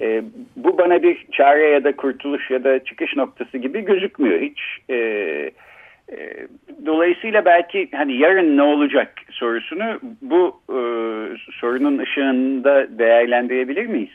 E, 0.00 0.22
bu 0.56 0.78
bana 0.78 1.02
bir 1.02 1.26
çare 1.32 1.68
ya 1.68 1.84
da 1.84 1.96
kurtuluş 1.96 2.50
ya 2.50 2.64
da 2.64 2.84
çıkış 2.84 3.16
noktası 3.16 3.58
gibi 3.58 3.84
gözükmüyor 3.84 4.40
hiç. 4.40 4.60
E, 4.90 4.96
e, 6.12 6.46
dolayısıyla 6.86 7.44
belki 7.44 7.88
hani 7.94 8.16
yarın 8.16 8.56
ne 8.56 8.62
olacak 8.62 9.12
sorusunu 9.30 10.00
bu 10.22 10.60
e, 10.68 10.78
sorunun 11.60 11.98
ışığında 11.98 12.98
değerlendirebilir 12.98 13.86
miyiz? 13.86 14.12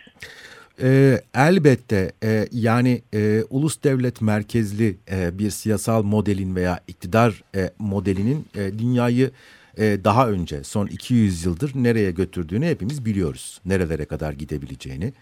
E, 0.81 1.21
elbette 1.33 2.11
e, 2.23 2.47
yani 2.51 3.01
e, 3.13 3.43
ulus 3.49 3.83
devlet 3.83 4.21
merkezli 4.21 4.97
e, 5.11 5.39
bir 5.39 5.49
siyasal 5.49 6.03
modelin 6.03 6.55
veya 6.55 6.79
iktidar 6.87 7.43
e, 7.55 7.71
modelinin 7.79 8.45
e, 8.55 8.79
dünyayı 8.79 9.31
e, 9.77 10.03
daha 10.03 10.29
önce 10.29 10.63
son 10.63 10.87
200 10.87 11.45
yıldır 11.45 11.71
nereye 11.75 12.11
götürdüğünü 12.11 12.65
hepimiz 12.65 13.05
biliyoruz. 13.05 13.61
Nerelere 13.65 14.05
kadar 14.05 14.33
gidebileceğini. 14.33 15.13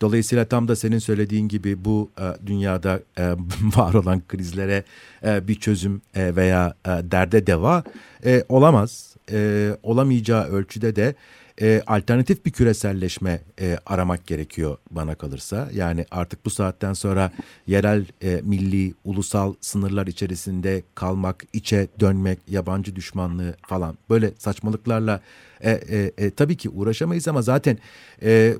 Dolayısıyla 0.00 0.44
tam 0.44 0.68
da 0.68 0.76
senin 0.76 0.98
söylediğin 0.98 1.48
gibi 1.48 1.84
bu 1.84 2.10
e, 2.18 2.46
dünyada 2.46 3.00
e, 3.18 3.22
var 3.76 3.94
olan 3.94 4.22
krizlere 4.28 4.84
e, 5.24 5.48
bir 5.48 5.54
çözüm 5.54 6.02
e, 6.14 6.36
veya 6.36 6.74
e, 6.86 6.88
derde 6.88 7.46
deva 7.46 7.84
e, 8.24 8.44
olamaz. 8.48 9.16
E, 9.32 9.70
olamayacağı 9.82 10.44
ölçüde 10.44 10.96
de 10.96 11.14
e, 11.60 11.82
alternatif 11.86 12.44
bir 12.44 12.50
küreselleşme 12.50 13.40
e, 13.60 13.78
aramak 13.86 14.26
gerekiyor 14.26 14.78
bana 14.90 15.14
kalırsa. 15.14 15.68
Yani 15.72 16.06
artık 16.10 16.44
bu 16.44 16.50
saatten 16.50 16.92
sonra 16.92 17.30
yerel, 17.66 18.06
e, 18.22 18.40
milli, 18.44 18.94
ulusal 19.04 19.54
sınırlar 19.60 20.06
içerisinde 20.06 20.82
kalmak, 20.94 21.44
içe 21.52 21.88
dönmek, 22.00 22.38
yabancı 22.48 22.96
düşmanlığı 22.96 23.54
falan 23.66 23.98
böyle 24.10 24.32
saçmalıklarla 24.38 25.20
e, 25.64 25.70
e, 25.70 26.12
e, 26.18 26.30
tabii 26.30 26.56
ki 26.56 26.68
uğraşamayız 26.68 27.28
ama 27.28 27.42
zaten 27.42 27.78
e, 28.22 28.30
e, 28.30 28.54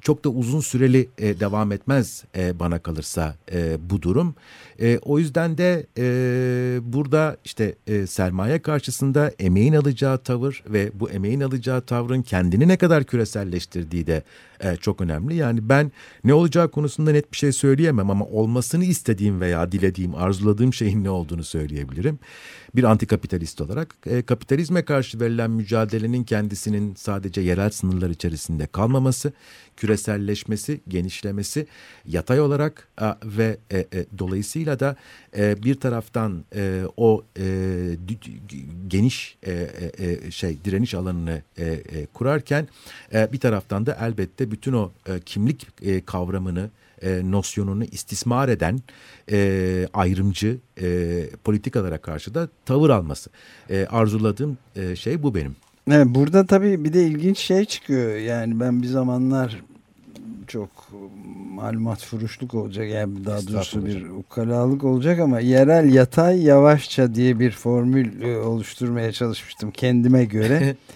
çok 0.00 0.24
da 0.24 0.28
uzun 0.28 0.60
süreli 0.60 1.08
e, 1.18 1.40
devam 1.40 1.72
etmez 1.72 2.24
e, 2.36 2.58
bana 2.58 2.78
kalırsa 2.78 3.36
e, 3.52 3.90
bu 3.90 4.02
durum. 4.02 4.34
E, 4.80 4.98
o 4.98 5.18
yüzden 5.18 5.58
de 5.58 5.86
e, 5.98 6.92
burada 6.92 7.36
işte 7.44 7.74
e, 7.86 8.06
sermaye 8.06 8.62
karşısında 8.62 9.32
emeğin 9.38 9.72
alacağı 9.72 10.18
tavır 10.18 10.62
ve 10.66 10.90
bu 10.94 11.10
emeğin 11.10 11.40
alacağı 11.40 11.80
tavrın 11.80 12.22
kendini 12.22 12.68
ne 12.68 12.76
kadar 12.76 13.04
küreselleştirdiği 13.04 14.06
de 14.06 14.22
e, 14.60 14.76
çok 14.76 15.00
önemli. 15.00 15.34
Yani 15.34 15.68
ben 15.68 15.92
ne 16.24 16.34
olacağı 16.34 16.70
konusunda 16.70 17.12
net 17.12 17.32
bir 17.32 17.36
şey 17.36 17.52
söyleyemem 17.52 18.10
ama 18.10 18.24
olmasını 18.24 18.84
istediğim 18.84 19.40
veya 19.40 19.72
dilediğim, 19.72 20.14
arzuladığım 20.14 20.74
şeyin 20.74 21.04
ne 21.04 21.10
olduğunu 21.10 21.44
söyleyebilirim. 21.44 22.18
Bir 22.74 22.84
antikapitalist 22.84 23.60
olarak 23.60 23.94
e, 24.06 24.22
kapitalizme 24.22 24.84
karşı 24.84 25.20
verilen 25.20 25.50
mücadelenin 25.50 26.24
kendisinin 26.40 26.94
sadece 26.94 27.40
yerel 27.40 27.70
sınırlar 27.70 28.10
içerisinde 28.10 28.66
kalmaması, 28.66 29.32
küreselleşmesi, 29.76 30.80
genişlemesi 30.88 31.66
yatay 32.06 32.40
olarak 32.40 32.88
e, 33.00 33.04
ve 33.24 33.58
e, 33.70 33.78
e, 33.78 33.86
dolayısıyla 34.18 34.80
da 34.80 34.96
e, 35.36 35.62
bir 35.62 35.74
taraftan 35.74 36.44
e, 36.54 36.82
o 36.96 37.24
e, 37.38 37.46
geniş 38.88 39.36
e, 39.46 39.52
e, 39.98 40.30
şey 40.30 40.58
direniş 40.64 40.94
alanını 40.94 41.42
e, 41.58 41.64
e, 41.64 42.06
kurarken 42.06 42.68
e, 43.12 43.32
bir 43.32 43.40
taraftan 43.40 43.86
da 43.86 43.98
elbette 44.00 44.50
bütün 44.50 44.72
o 44.72 44.92
e, 45.06 45.20
kimlik 45.20 45.66
e, 45.82 46.04
kavramını 46.04 46.70
e, 47.02 47.20
nosyonunu 47.24 47.84
istismar 47.84 48.48
eden 48.48 48.80
e, 49.30 49.88
ayrımcı 49.94 50.58
e, 50.80 51.28
politikalara 51.44 51.98
karşı 51.98 52.34
da 52.34 52.48
tavır 52.64 52.90
alması. 52.90 53.30
E, 53.70 53.86
arzuladığım 53.90 54.58
e, 54.76 54.96
şey 54.96 55.22
bu 55.22 55.34
benim. 55.34 55.56
Evet, 55.92 56.06
burada 56.06 56.46
tabii 56.46 56.84
bir 56.84 56.92
de 56.92 57.06
ilginç 57.06 57.38
şey 57.38 57.64
çıkıyor. 57.64 58.16
Yani 58.16 58.60
ben 58.60 58.82
bir 58.82 58.86
zamanlar 58.86 59.62
çok 60.46 60.70
malumat 61.54 62.04
furuşluk 62.04 62.54
olacak 62.54 62.88
yani 62.88 63.24
daha 63.24 63.46
doğrusu 63.46 63.86
bir 63.86 64.08
ukalalık 64.08 64.84
olacak 64.84 65.20
ama 65.20 65.40
yerel 65.40 65.94
yatay 65.94 66.42
yavaşça 66.42 67.14
diye 67.14 67.38
bir 67.38 67.50
formül 67.50 68.22
e, 68.22 68.36
oluşturmaya 68.36 69.12
çalışmıştım 69.12 69.70
kendime 69.70 70.24
göre. 70.24 70.76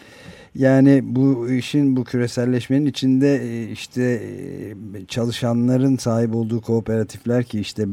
Yani 0.54 1.00
bu 1.04 1.50
işin 1.50 1.96
bu 1.96 2.04
küreselleşmenin 2.04 2.86
içinde 2.86 3.36
e, 3.36 3.70
işte 3.70 4.02
e, 4.02 5.06
çalışanların 5.08 5.96
sahip 5.96 6.34
olduğu 6.34 6.60
kooperatifler 6.60 7.44
ki 7.44 7.60
işte 7.60 7.84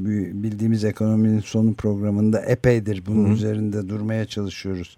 bildiğimiz 0.44 0.84
ekonominin 0.84 1.40
sonu 1.40 1.74
programında 1.74 2.42
epeydir 2.42 3.04
bunun 3.06 3.30
Hı. 3.30 3.34
üzerinde 3.34 3.90
durmaya 3.90 4.26
çalışıyoruz. 4.26 4.98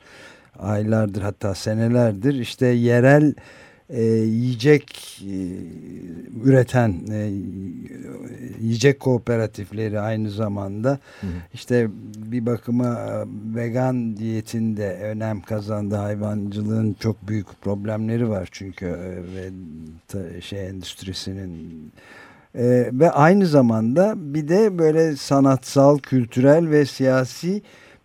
Aylardır 0.59 1.21
hatta 1.21 1.55
senelerdir 1.55 2.33
işte 2.33 2.65
yerel 2.67 3.33
e, 3.89 4.03
yiyecek 4.03 5.21
e, 5.25 5.35
üreten 6.43 6.99
e, 7.11 7.31
yiyecek 8.61 8.99
kooperatifleri 8.99 9.99
aynı 9.99 10.31
zamanda 10.31 10.89
hı 11.21 11.27
hı. 11.27 11.31
işte 11.53 11.87
bir 12.15 12.45
bakıma 12.45 12.85
e, 12.85 13.25
vegan 13.55 14.17
diyetinde 14.17 14.93
önem 14.93 15.41
kazandı 15.41 15.95
hayvancılığın 15.95 16.95
çok 16.99 17.27
büyük 17.27 17.61
problemleri 17.61 18.29
var 18.29 18.49
çünkü 18.51 18.85
e, 18.85 19.35
ve 19.35 19.49
ta, 20.07 20.41
şey 20.41 20.67
endüstrisinin 20.67 21.91
e, 22.55 22.89
ve 22.93 23.11
aynı 23.11 23.47
zamanda 23.47 24.13
bir 24.17 24.47
de 24.47 24.77
böyle 24.77 25.15
sanatsal, 25.15 25.97
kültürel 25.99 26.69
ve 26.69 26.85
siyasi 26.85 27.61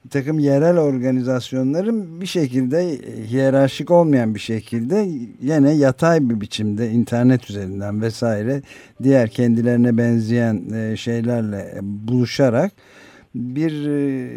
bir 0.09 0.13
takım 0.13 0.39
yerel 0.39 0.79
organizasyonların 0.79 2.21
bir 2.21 2.27
şekilde 2.27 2.99
hiyerarşik 3.31 3.91
olmayan 3.91 4.35
bir 4.35 4.41
şekilde 4.41 5.09
yine 5.43 5.73
yatay 5.73 6.31
bir 6.31 6.41
biçimde 6.41 6.91
internet 6.91 7.51
üzerinden 7.51 8.03
vesaire 8.03 8.63
diğer 9.03 9.29
kendilerine 9.29 9.99
benzeyen 9.99 10.71
e, 10.75 10.97
şeylerle 10.97 11.79
buluşarak 11.83 12.73
bir 13.35 13.89
e, 13.89 14.29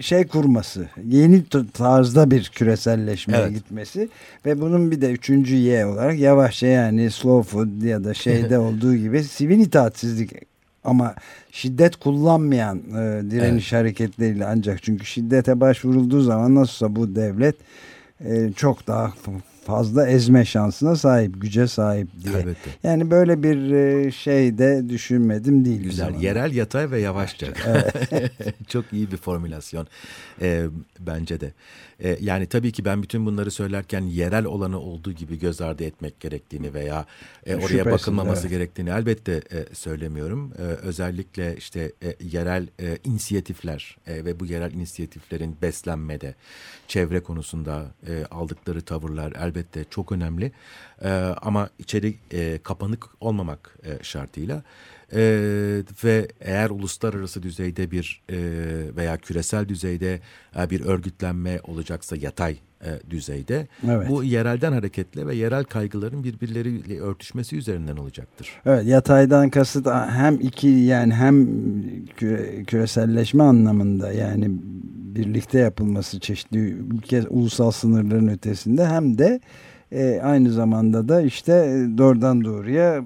şey 0.00 0.26
kurması, 0.26 0.88
yeni 1.04 1.44
tarzda 1.74 2.30
bir 2.30 2.50
küreselleşmeye 2.54 3.42
evet. 3.42 3.54
gitmesi 3.54 4.08
ve 4.46 4.60
bunun 4.60 4.90
bir 4.90 5.00
de 5.00 5.12
üçüncü 5.12 5.54
Y 5.54 5.86
olarak 5.86 6.18
yavaşça 6.18 6.66
yani 6.66 7.10
slow 7.10 7.50
food 7.50 7.82
ya 7.82 8.04
da 8.04 8.14
şeyde 8.14 8.58
olduğu 8.68 8.94
gibi 8.96 9.24
sivil 9.24 9.60
itaatsizlik 9.60 10.51
ama 10.84 11.14
şiddet 11.50 11.96
kullanmayan 11.96 12.78
e, 12.78 13.30
direniş 13.30 13.72
evet. 13.72 13.82
hareketleriyle 13.82 14.46
ancak 14.46 14.82
çünkü 14.82 15.06
şiddete 15.06 15.60
başvurulduğu 15.60 16.20
zaman 16.20 16.54
nasılsa 16.54 16.96
bu 16.96 17.14
devlet 17.14 17.56
e, 18.24 18.52
çok 18.52 18.86
daha 18.86 19.12
fazla 19.64 20.08
ezme 20.08 20.44
şansına 20.44 20.96
sahip, 20.96 21.40
güce 21.42 21.66
sahip 21.66 22.08
diye. 22.24 22.38
Elbette. 22.38 22.70
Yani 22.82 23.10
böyle 23.10 23.42
bir 23.42 23.72
e, 23.72 24.10
şey 24.10 24.58
de 24.58 24.88
düşünmedim 24.88 25.64
değil. 25.64 25.82
Güzel, 25.82 26.14
yerel, 26.20 26.54
yatay 26.54 26.90
ve 26.90 27.00
yavaşça. 27.00 27.46
Evet. 28.10 28.32
Çok 28.68 28.92
iyi 28.92 29.10
bir 29.10 29.16
formülasyon 29.16 29.86
e, 30.40 30.66
bence 31.00 31.40
de. 31.40 31.52
E, 32.04 32.18
yani 32.20 32.46
tabii 32.46 32.72
ki 32.72 32.84
ben 32.84 33.02
bütün 33.02 33.26
bunları 33.26 33.50
söylerken 33.50 34.00
yerel 34.00 34.44
olanı 34.44 34.80
olduğu 34.80 35.12
gibi 35.12 35.38
göz 35.38 35.60
ardı 35.60 35.84
etmek 35.84 36.20
gerektiğini 36.20 36.74
veya 36.74 37.06
e, 37.46 37.54
oraya 37.54 37.68
Şüphesiz, 37.68 37.92
bakılmaması 37.92 38.40
evet. 38.40 38.50
gerektiğini 38.50 38.90
elbette 38.90 39.32
e, 39.32 39.74
söylemiyorum. 39.74 40.52
E, 40.58 40.62
özellikle 40.62 41.56
işte 41.56 41.92
e, 42.02 42.16
yerel 42.20 42.68
e, 42.80 42.98
inisiyatifler 43.04 43.96
e, 44.06 44.24
ve 44.24 44.40
bu 44.40 44.46
yerel 44.46 44.72
inisiyatiflerin 44.72 45.56
beslenmede, 45.62 46.34
çevre 46.88 47.20
konusunda 47.20 47.94
e, 48.08 48.24
aldıkları 48.30 48.82
tavırlar 48.82 49.32
elbette 49.32 49.51
çok 49.90 50.12
önemli. 50.12 50.52
E, 51.04 51.10
ama 51.42 51.68
içeri 51.78 52.14
e, 52.32 52.58
kapanık 52.62 53.08
olmamak 53.20 53.78
e, 53.84 54.04
şartıyla 54.04 54.62
e, 55.14 55.22
ve 56.04 56.28
eğer 56.40 56.70
uluslararası 56.70 57.42
düzeyde 57.42 57.90
bir 57.90 58.22
e, 58.30 58.36
veya 58.96 59.16
küresel 59.16 59.68
düzeyde 59.68 60.20
e, 60.58 60.70
bir 60.70 60.80
örgütlenme 60.80 61.60
olacaksa 61.64 62.16
yatay 62.16 62.56
e, 62.84 63.10
düzeyde 63.10 63.66
evet. 63.88 64.08
bu 64.08 64.24
yerelden 64.24 64.72
hareketle 64.72 65.26
ve 65.26 65.34
yerel 65.34 65.64
kaygıların 65.64 66.24
birbirleriyle 66.24 67.00
örtüşmesi 67.00 67.56
üzerinden 67.56 67.96
olacaktır. 67.96 68.48
Evet 68.66 68.86
yataydan 68.86 69.50
kasıt 69.50 69.86
hem 70.10 70.40
iki 70.40 70.68
yani 70.68 71.14
hem 71.14 71.48
küre, 72.16 72.64
küreselleşme 72.64 73.42
anlamında 73.42 74.12
yani 74.12 74.46
birlikte 75.16 75.58
yapılması 75.58 76.20
çeşitli 76.20 76.58
ülke 76.58 77.22
ulusal 77.28 77.70
sınırların 77.70 78.28
ötesinde 78.28 78.86
hem 78.86 79.18
de 79.18 79.40
e, 79.92 80.20
aynı 80.22 80.52
zamanda 80.52 81.08
da 81.08 81.22
işte 81.22 81.86
doğrudan 81.98 82.44
doğruya 82.44 83.04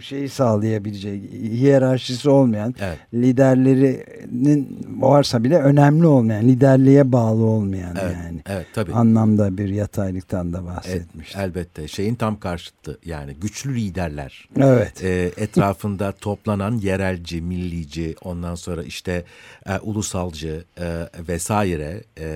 şeyi 0.00 0.28
sağlayabilecek 0.28 1.32
hiyerarşisi 1.32 2.30
olmayan 2.30 2.74
evet. 2.80 2.98
liderlerinin 3.14 4.78
varsa 4.98 5.44
bile 5.44 5.58
önemli 5.58 6.06
olmayan 6.06 6.48
liderliğe 6.48 7.12
bağlı 7.12 7.44
olmayan 7.44 7.96
evet, 8.02 8.16
yani 8.24 8.40
evet, 8.46 8.66
tabii. 8.74 8.92
anlamda 8.92 9.58
bir 9.58 9.68
yataylıktan 9.68 10.52
da 10.52 10.64
bahsetmiş. 10.66 11.32
Evet, 11.34 11.48
elbette 11.48 11.88
şeyin 11.88 12.14
tam 12.14 12.40
karşıtı 12.40 12.98
yani 13.04 13.34
güçlü 13.34 13.74
liderler 13.74 14.48
evet. 14.56 15.04
e, 15.04 15.32
etrafında 15.36 16.12
toplanan 16.20 16.72
yerelci, 16.78 17.42
millici 17.42 18.14
ondan 18.22 18.54
sonra 18.54 18.82
işte 18.82 19.24
e, 19.66 19.78
ulusalcı 19.78 20.64
e, 20.80 21.06
vesaire 21.28 22.04
e, 22.18 22.28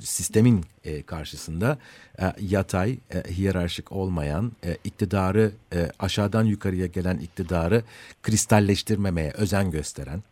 sistemin 0.00 0.64
e, 0.84 1.02
karşısında 1.02 1.78
e, 2.20 2.32
yatay, 2.40 2.98
e, 3.14 3.30
hiyerarşik 3.30 3.92
olmayan 3.92 4.52
e, 4.64 4.76
iktidarı 4.84 5.50
e, 5.74 5.90
aşağıdan 5.98 6.44
yukarıya 6.44 6.86
gelen 6.86 7.18
iktidarı 7.18 7.82
kristalleştirmemeye 8.22 9.30
özen 9.30 9.70
gösteren 9.70 10.22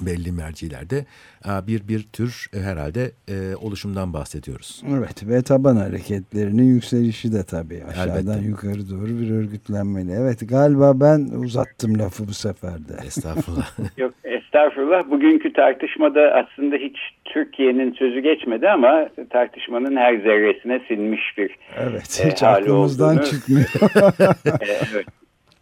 belli 0.00 0.32
mercilerde 0.32 1.06
e, 1.48 1.66
bir 1.66 1.88
bir 1.88 2.02
tür 2.02 2.46
e, 2.54 2.60
herhalde 2.60 3.12
e, 3.28 3.56
oluşumdan 3.56 4.12
bahsediyoruz. 4.12 4.82
Evet 4.90 5.28
ve 5.28 5.42
taban 5.42 5.76
hareketlerinin 5.76 6.64
yükselişi 6.64 7.32
de 7.32 7.42
tabii 7.42 7.84
aşağıdan 7.84 8.16
Elbette. 8.16 8.46
yukarı 8.48 8.90
doğru 8.90 9.20
bir 9.20 9.30
örgütlenmeli. 9.30 10.12
Evet 10.12 10.48
galiba 10.48 11.00
ben 11.00 11.20
uzattım 11.20 11.98
lafı 11.98 12.28
bu 12.28 12.34
sefer 12.34 12.88
de. 12.88 12.96
Estağfurullah. 13.06 13.78
Yok 13.96 14.14
estağfurullah. 14.56 15.10
Bugünkü 15.10 15.52
tartışmada 15.52 16.20
aslında 16.20 16.76
hiç 16.76 16.96
Türkiye'nin 17.24 17.92
sözü 17.92 18.20
geçmedi 18.20 18.68
ama 18.70 19.08
tartışmanın 19.30 19.96
her 19.96 20.16
zerresine 20.16 20.80
sinmiş 20.88 21.38
bir 21.38 21.56
Evet 21.78 22.22
hiç 22.24 22.42
e, 22.42 22.46
aklımızdan 22.46 23.16
olduğunu, 23.16 23.24
çıkmıyor. 23.24 23.68
evet. 24.60 25.06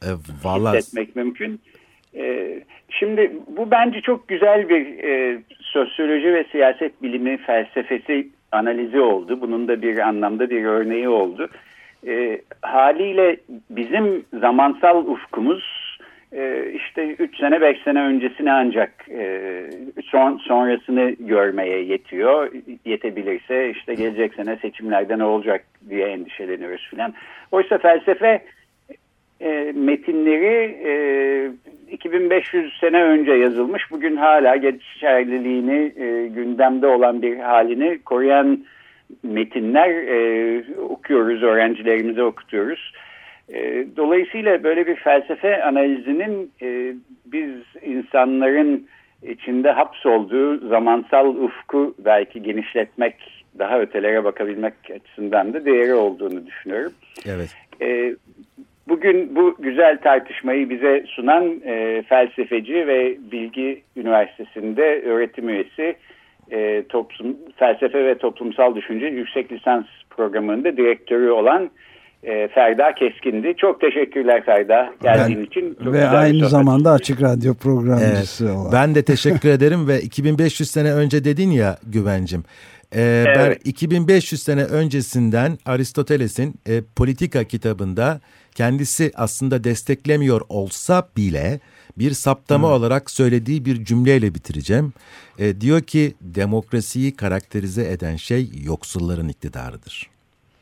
E, 0.03 0.09
vallahi... 0.45 0.79
Hissetmek 0.79 1.17
mümkün. 1.17 1.61
E, 2.15 2.55
Şimdi 2.99 3.33
bu 3.57 3.71
bence 3.71 4.01
çok 4.01 4.29
güzel 4.29 4.69
bir 4.69 5.05
e, 5.05 5.43
sosyoloji 5.61 6.35
ve 6.35 6.45
siyaset 6.53 7.03
bilimi 7.03 7.37
felsefesi 7.37 8.29
analizi 8.53 9.01
oldu. 9.01 9.41
Bunun 9.41 9.69
da 9.69 9.83
bir 9.83 9.99
anlamda 9.99 10.51
bir 10.51 10.65
örneği 10.65 11.09
oldu. 11.09 11.49
E, 12.07 12.41
haliyle 12.63 13.37
bizim 13.71 14.25
zamansal 14.41 15.07
ufkumuz 15.07 15.84
e, 16.35 16.73
işte 16.75 17.15
3 17.19 17.37
sene 17.39 17.61
5 17.61 17.83
sene 17.83 18.01
öncesini 18.01 18.53
ancak 18.53 19.09
e, 19.11 19.63
son, 20.05 20.39
sonrasını 20.39 21.11
görmeye 21.11 21.85
yetiyor. 21.85 22.53
Yetebilirse 22.85 23.71
işte 23.71 23.95
gelecek 23.95 24.35
sene 24.35 24.57
seçimlerde 24.57 25.19
ne 25.19 25.25
olacak 25.25 25.65
diye 25.91 26.07
endişeleniyoruz 26.07 26.89
filan. 26.91 27.15
Oysa 27.53 27.79
felsefe 27.79 28.43
e, 29.41 29.73
metinleri 29.75 30.79
e, 30.85 30.93
2500 31.93 32.79
sene 32.81 33.03
önce 33.03 33.33
yazılmış. 33.33 33.91
Bugün 33.91 34.17
hala 34.17 34.57
geçerliliğini 34.57 35.93
e, 35.97 36.27
gündemde 36.27 36.87
olan 36.87 37.23
bir 37.23 37.39
halini 37.39 37.99
koruyan 38.05 38.65
metinler 39.23 39.91
e, 39.91 40.63
okuyoruz, 40.79 41.43
öğrencilerimize 41.43 42.23
okutuyoruz. 42.23 42.93
E, 42.93 43.05
dolayısıyla 43.97 44.63
böyle 44.65 44.87
bir 44.87 44.97
felsefe 44.97 45.65
analizinin 45.65 46.53
e, 46.63 46.95
biz 47.27 47.51
insanların 47.83 48.87
içinde 49.23 49.71
hapsolduğu 49.71 50.69
zamansal 50.69 51.27
ufku 51.27 51.95
belki 51.99 52.43
genişletmek, 52.43 53.45
daha 53.59 53.81
ötelere 53.81 54.25
bakabilmek 54.25 54.75
açısından 54.95 55.55
da 55.55 55.65
değeri 55.65 55.95
olduğunu 55.95 56.47
düşünüyorum. 56.47 56.93
Evet. 57.27 57.57
E, 57.81 58.15
Bugün 58.89 59.37
bu 59.37 59.57
güzel 59.59 59.99
tartışmayı 59.99 60.71
bize 60.71 61.05
sunan 61.07 61.61
e, 61.65 62.03
felsefeci 62.09 62.87
ve 62.87 63.17
Bilgi 63.33 63.83
Üniversitesi'nde 63.97 65.03
öğretim 65.03 65.49
üyesi 65.49 65.97
e, 66.51 66.83
toplum, 66.89 67.37
felsefe 67.57 68.05
ve 68.05 68.19
toplumsal 68.19 68.75
düşünce 68.75 69.07
yüksek 69.07 69.53
lisans 69.53 69.85
programında 70.11 70.77
direktörü 70.77 71.31
olan 71.31 71.71
e, 72.25 72.49
Ferda 72.49 72.95
Keskin'di. 72.95 73.55
Çok 73.57 73.81
teşekkürler 73.81 74.45
Ferda 74.45 74.95
geldiğin 75.03 75.39
Ben- 75.41 75.45
için. 75.47 75.77
Çok 75.85 75.93
Ve 75.93 76.09
aynı 76.09 76.49
zamanda 76.49 76.91
Açık 76.91 77.23
Radyo 77.23 77.55
programcısı 77.55 78.53
olan. 78.53 78.73
Ben 78.73 78.95
de 78.95 79.03
teşekkür 79.03 79.49
ederim 79.59 79.89
ve 79.89 80.01
2500 80.03 80.71
sene 80.71 80.93
önce 80.93 81.25
dedin 81.25 81.51
ya 81.51 81.79
güvencim. 81.87 82.45
Ee, 82.97 83.25
Ben 83.27 83.47
Evet. 83.47 83.61
2500 83.65 84.43
sene 84.43 84.65
öncesinden 84.65 85.59
Aristoteles'in 85.67 86.55
e, 86.69 86.83
Politika 86.97 87.45
kitabında 87.45 88.21
kendisi 88.55 89.13
aslında 89.15 89.65
desteklemiyor 89.65 90.41
olsa 90.49 91.09
bile 91.17 91.61
bir 91.99 92.11
saptama 92.11 92.69
olarak 92.69 93.11
söylediği 93.11 93.65
bir 93.65 93.85
cümleyle 93.85 94.35
bitireceğim. 94.35 94.93
E, 95.39 95.61
diyor 95.61 95.81
ki 95.81 96.15
demokrasiyi 96.21 97.17
karakterize 97.17 97.91
eden 97.91 98.17
şey 98.17 98.51
yoksulların 98.65 99.29
iktidarıdır. 99.29 100.11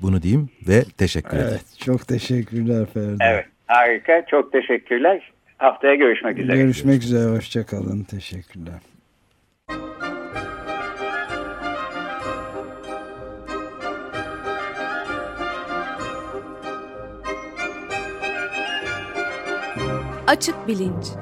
Bunu 0.03 0.23
diyeyim 0.23 0.49
ve 0.69 0.85
teşekkür 0.99 1.37
ederim. 1.37 1.49
Evet, 1.51 1.79
çok 1.79 2.09
teşekkürler 2.09 2.87
Ferdi. 2.95 3.17
Evet 3.21 3.47
harika 3.73 4.27
çok 4.27 4.53
teşekkürler. 4.53 5.33
Haftaya 5.57 5.95
görüşmek 5.95 6.39
üzere. 6.39 6.57
Görüşmek 6.57 7.03
üzere, 7.03 7.37
hoşçakalın. 7.37 8.03
Teşekkürler. 8.03 8.81
Açık 20.27 20.69
bilinç. 20.69 21.22